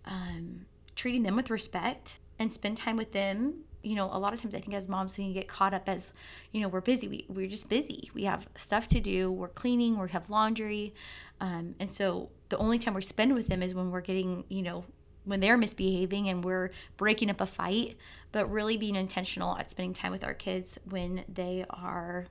um, 0.06 0.66
treating 0.96 1.24
them 1.24 1.36
with 1.36 1.50
respect, 1.50 2.18
and 2.40 2.52
spend 2.52 2.78
time 2.78 2.98
with 2.98 3.12
them 3.12 3.64
you 3.84 3.96
know, 3.96 4.10
a 4.12 4.18
lot 4.18 4.34
of 4.34 4.42
times 4.42 4.56
I 4.56 4.60
think 4.60 4.74
as 4.74 4.88
moms 4.88 5.18
we 5.18 5.26
can 5.26 5.34
get 5.34 5.48
caught 5.48 5.74
up 5.74 5.88
as, 5.90 6.12
you 6.52 6.62
know, 6.62 6.70
we're 6.70 6.82
busy. 6.82 7.08
We, 7.08 7.26
we're 7.28 7.48
just 7.48 7.68
busy. 7.70 8.10
We 8.14 8.24
have 8.24 8.48
stuff 8.58 8.88
to 8.90 9.02
do. 9.02 9.32
We're 9.32 9.50
cleaning. 9.50 10.00
We 10.00 10.10
have 10.10 10.30
laundry. 10.30 10.94
Um, 11.42 11.76
and 11.80 11.90
so 11.90 12.30
the 12.50 12.58
only 12.58 12.80
time 12.80 12.94
we 12.94 13.02
spend 13.02 13.36
with 13.36 13.48
them 13.48 13.62
is 13.62 13.76
when 13.76 13.92
we're 13.92 14.02
getting, 14.02 14.46
you 14.48 14.62
know, 14.62 14.86
when 15.26 15.42
they're 15.42 15.58
misbehaving 15.58 16.30
and 16.30 16.44
we're 16.44 16.72
breaking 16.98 17.30
up 17.30 17.42
a 17.42 17.46
fight, 17.46 17.98
but 18.32 18.50
really 18.50 18.78
being 18.78 18.96
intentional 18.96 19.58
at 19.58 19.70
spending 19.70 19.94
time 19.94 20.12
with 20.12 20.24
our 20.24 20.34
kids 20.34 20.80
when 20.90 21.24
they 21.28 21.66
are, 21.70 22.26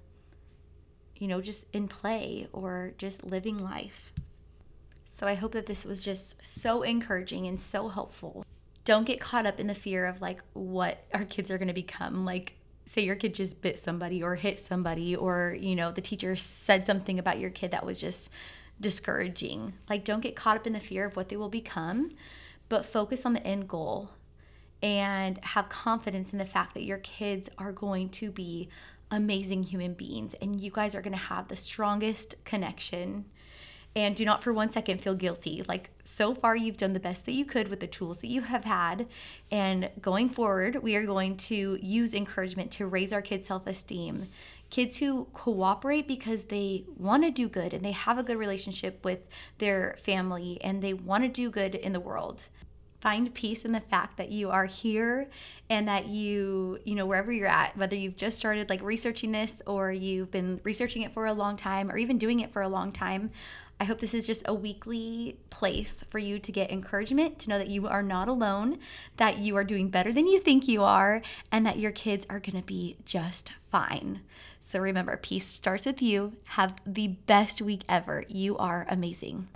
you 1.16 1.28
know, 1.28 1.40
just 1.40 1.66
in 1.72 1.86
play 1.86 2.48
or 2.52 2.92
just 2.96 3.24
living 3.24 3.58
life. 3.58 4.12
So 5.04 5.26
I 5.26 5.34
hope 5.34 5.52
that 5.52 5.66
this 5.66 5.84
was 5.84 6.00
just 6.00 6.36
so 6.42 6.82
encouraging 6.82 7.46
and 7.46 7.60
so 7.60 7.88
helpful 7.88 8.44
don't 8.84 9.06
get 9.06 9.20
caught 9.20 9.46
up 9.46 9.60
in 9.60 9.66
the 9.66 9.74
fear 9.74 10.06
of 10.06 10.20
like 10.20 10.42
what 10.54 11.04
our 11.14 11.24
kids 11.24 11.50
are 11.50 11.58
going 11.58 11.68
to 11.68 11.74
become. 11.74 12.24
Like 12.24 12.54
say 12.84 13.02
your 13.02 13.16
kid 13.16 13.34
just 13.34 13.62
bit 13.62 13.78
somebody 13.78 14.22
or 14.22 14.34
hit 14.34 14.58
somebody 14.58 15.14
or 15.14 15.56
you 15.58 15.76
know 15.76 15.92
the 15.92 16.00
teacher 16.00 16.34
said 16.34 16.84
something 16.84 17.18
about 17.18 17.38
your 17.38 17.50
kid 17.50 17.70
that 17.70 17.86
was 17.86 18.00
just 18.00 18.30
discouraging. 18.80 19.74
Like 19.88 20.04
don't 20.04 20.20
get 20.20 20.36
caught 20.36 20.56
up 20.56 20.66
in 20.66 20.72
the 20.72 20.80
fear 20.80 21.04
of 21.04 21.16
what 21.16 21.28
they 21.28 21.36
will 21.36 21.48
become 21.48 22.12
but 22.68 22.86
focus 22.86 23.26
on 23.26 23.34
the 23.34 23.46
end 23.46 23.68
goal 23.68 24.08
and 24.82 25.38
have 25.44 25.68
confidence 25.68 26.32
in 26.32 26.38
the 26.38 26.44
fact 26.44 26.72
that 26.74 26.84
your 26.84 26.98
kids 26.98 27.50
are 27.58 27.70
going 27.70 28.08
to 28.08 28.30
be 28.30 28.68
amazing 29.10 29.62
human 29.62 29.92
beings 29.92 30.34
and 30.40 30.60
you 30.60 30.70
guys 30.70 30.94
are 30.94 31.02
going 31.02 31.12
to 31.12 31.18
have 31.18 31.48
the 31.48 31.56
strongest 31.56 32.34
connection 32.44 33.26
and 33.94 34.16
do 34.16 34.24
not 34.24 34.42
for 34.42 34.52
one 34.52 34.70
second 34.70 35.00
feel 35.00 35.14
guilty. 35.14 35.62
Like, 35.68 35.90
so 36.04 36.34
far, 36.34 36.56
you've 36.56 36.78
done 36.78 36.94
the 36.94 37.00
best 37.00 37.26
that 37.26 37.32
you 37.32 37.44
could 37.44 37.68
with 37.68 37.80
the 37.80 37.86
tools 37.86 38.20
that 38.20 38.28
you 38.28 38.40
have 38.40 38.64
had. 38.64 39.06
And 39.50 39.90
going 40.00 40.30
forward, 40.30 40.82
we 40.82 40.96
are 40.96 41.04
going 41.04 41.36
to 41.38 41.78
use 41.82 42.14
encouragement 42.14 42.70
to 42.72 42.86
raise 42.86 43.12
our 43.12 43.22
kids' 43.22 43.48
self 43.48 43.66
esteem. 43.66 44.28
Kids 44.70 44.96
who 44.96 45.26
cooperate 45.34 46.08
because 46.08 46.44
they 46.44 46.84
want 46.96 47.24
to 47.24 47.30
do 47.30 47.48
good 47.48 47.74
and 47.74 47.84
they 47.84 47.92
have 47.92 48.16
a 48.16 48.22
good 48.22 48.38
relationship 48.38 49.04
with 49.04 49.20
their 49.58 49.96
family 50.02 50.58
and 50.62 50.82
they 50.82 50.94
want 50.94 51.24
to 51.24 51.28
do 51.28 51.50
good 51.50 51.74
in 51.74 51.92
the 51.92 52.00
world 52.00 52.44
find 53.02 53.34
peace 53.34 53.64
in 53.64 53.72
the 53.72 53.80
fact 53.80 54.16
that 54.16 54.30
you 54.30 54.48
are 54.48 54.64
here 54.64 55.28
and 55.68 55.88
that 55.88 56.06
you 56.06 56.78
you 56.84 56.94
know 56.94 57.04
wherever 57.04 57.32
you're 57.32 57.48
at 57.48 57.76
whether 57.76 57.96
you've 57.96 58.16
just 58.16 58.38
started 58.38 58.70
like 58.70 58.80
researching 58.80 59.32
this 59.32 59.60
or 59.66 59.90
you've 59.90 60.30
been 60.30 60.60
researching 60.62 61.02
it 61.02 61.12
for 61.12 61.26
a 61.26 61.32
long 61.32 61.56
time 61.56 61.90
or 61.90 61.98
even 61.98 62.16
doing 62.16 62.38
it 62.38 62.52
for 62.52 62.62
a 62.62 62.68
long 62.68 62.92
time 62.92 63.28
I 63.82 63.84
hope 63.84 63.98
this 63.98 64.14
is 64.14 64.28
just 64.28 64.44
a 64.46 64.54
weekly 64.54 65.34
place 65.50 66.04
for 66.08 66.20
you 66.20 66.38
to 66.38 66.52
get 66.52 66.70
encouragement, 66.70 67.40
to 67.40 67.48
know 67.48 67.58
that 67.58 67.66
you 67.66 67.88
are 67.88 68.00
not 68.00 68.28
alone, 68.28 68.78
that 69.16 69.38
you 69.38 69.56
are 69.56 69.64
doing 69.64 69.88
better 69.88 70.12
than 70.12 70.28
you 70.28 70.38
think 70.38 70.68
you 70.68 70.84
are, 70.84 71.20
and 71.50 71.66
that 71.66 71.80
your 71.80 71.90
kids 71.90 72.24
are 72.30 72.38
going 72.38 72.60
to 72.60 72.64
be 72.64 72.96
just 73.04 73.50
fine. 73.72 74.20
So 74.60 74.78
remember, 74.78 75.16
peace 75.16 75.48
starts 75.48 75.84
with 75.84 76.00
you. 76.00 76.34
Have 76.44 76.76
the 76.86 77.08
best 77.08 77.60
week 77.60 77.82
ever. 77.88 78.24
You 78.28 78.56
are 78.56 78.86
amazing. 78.88 79.48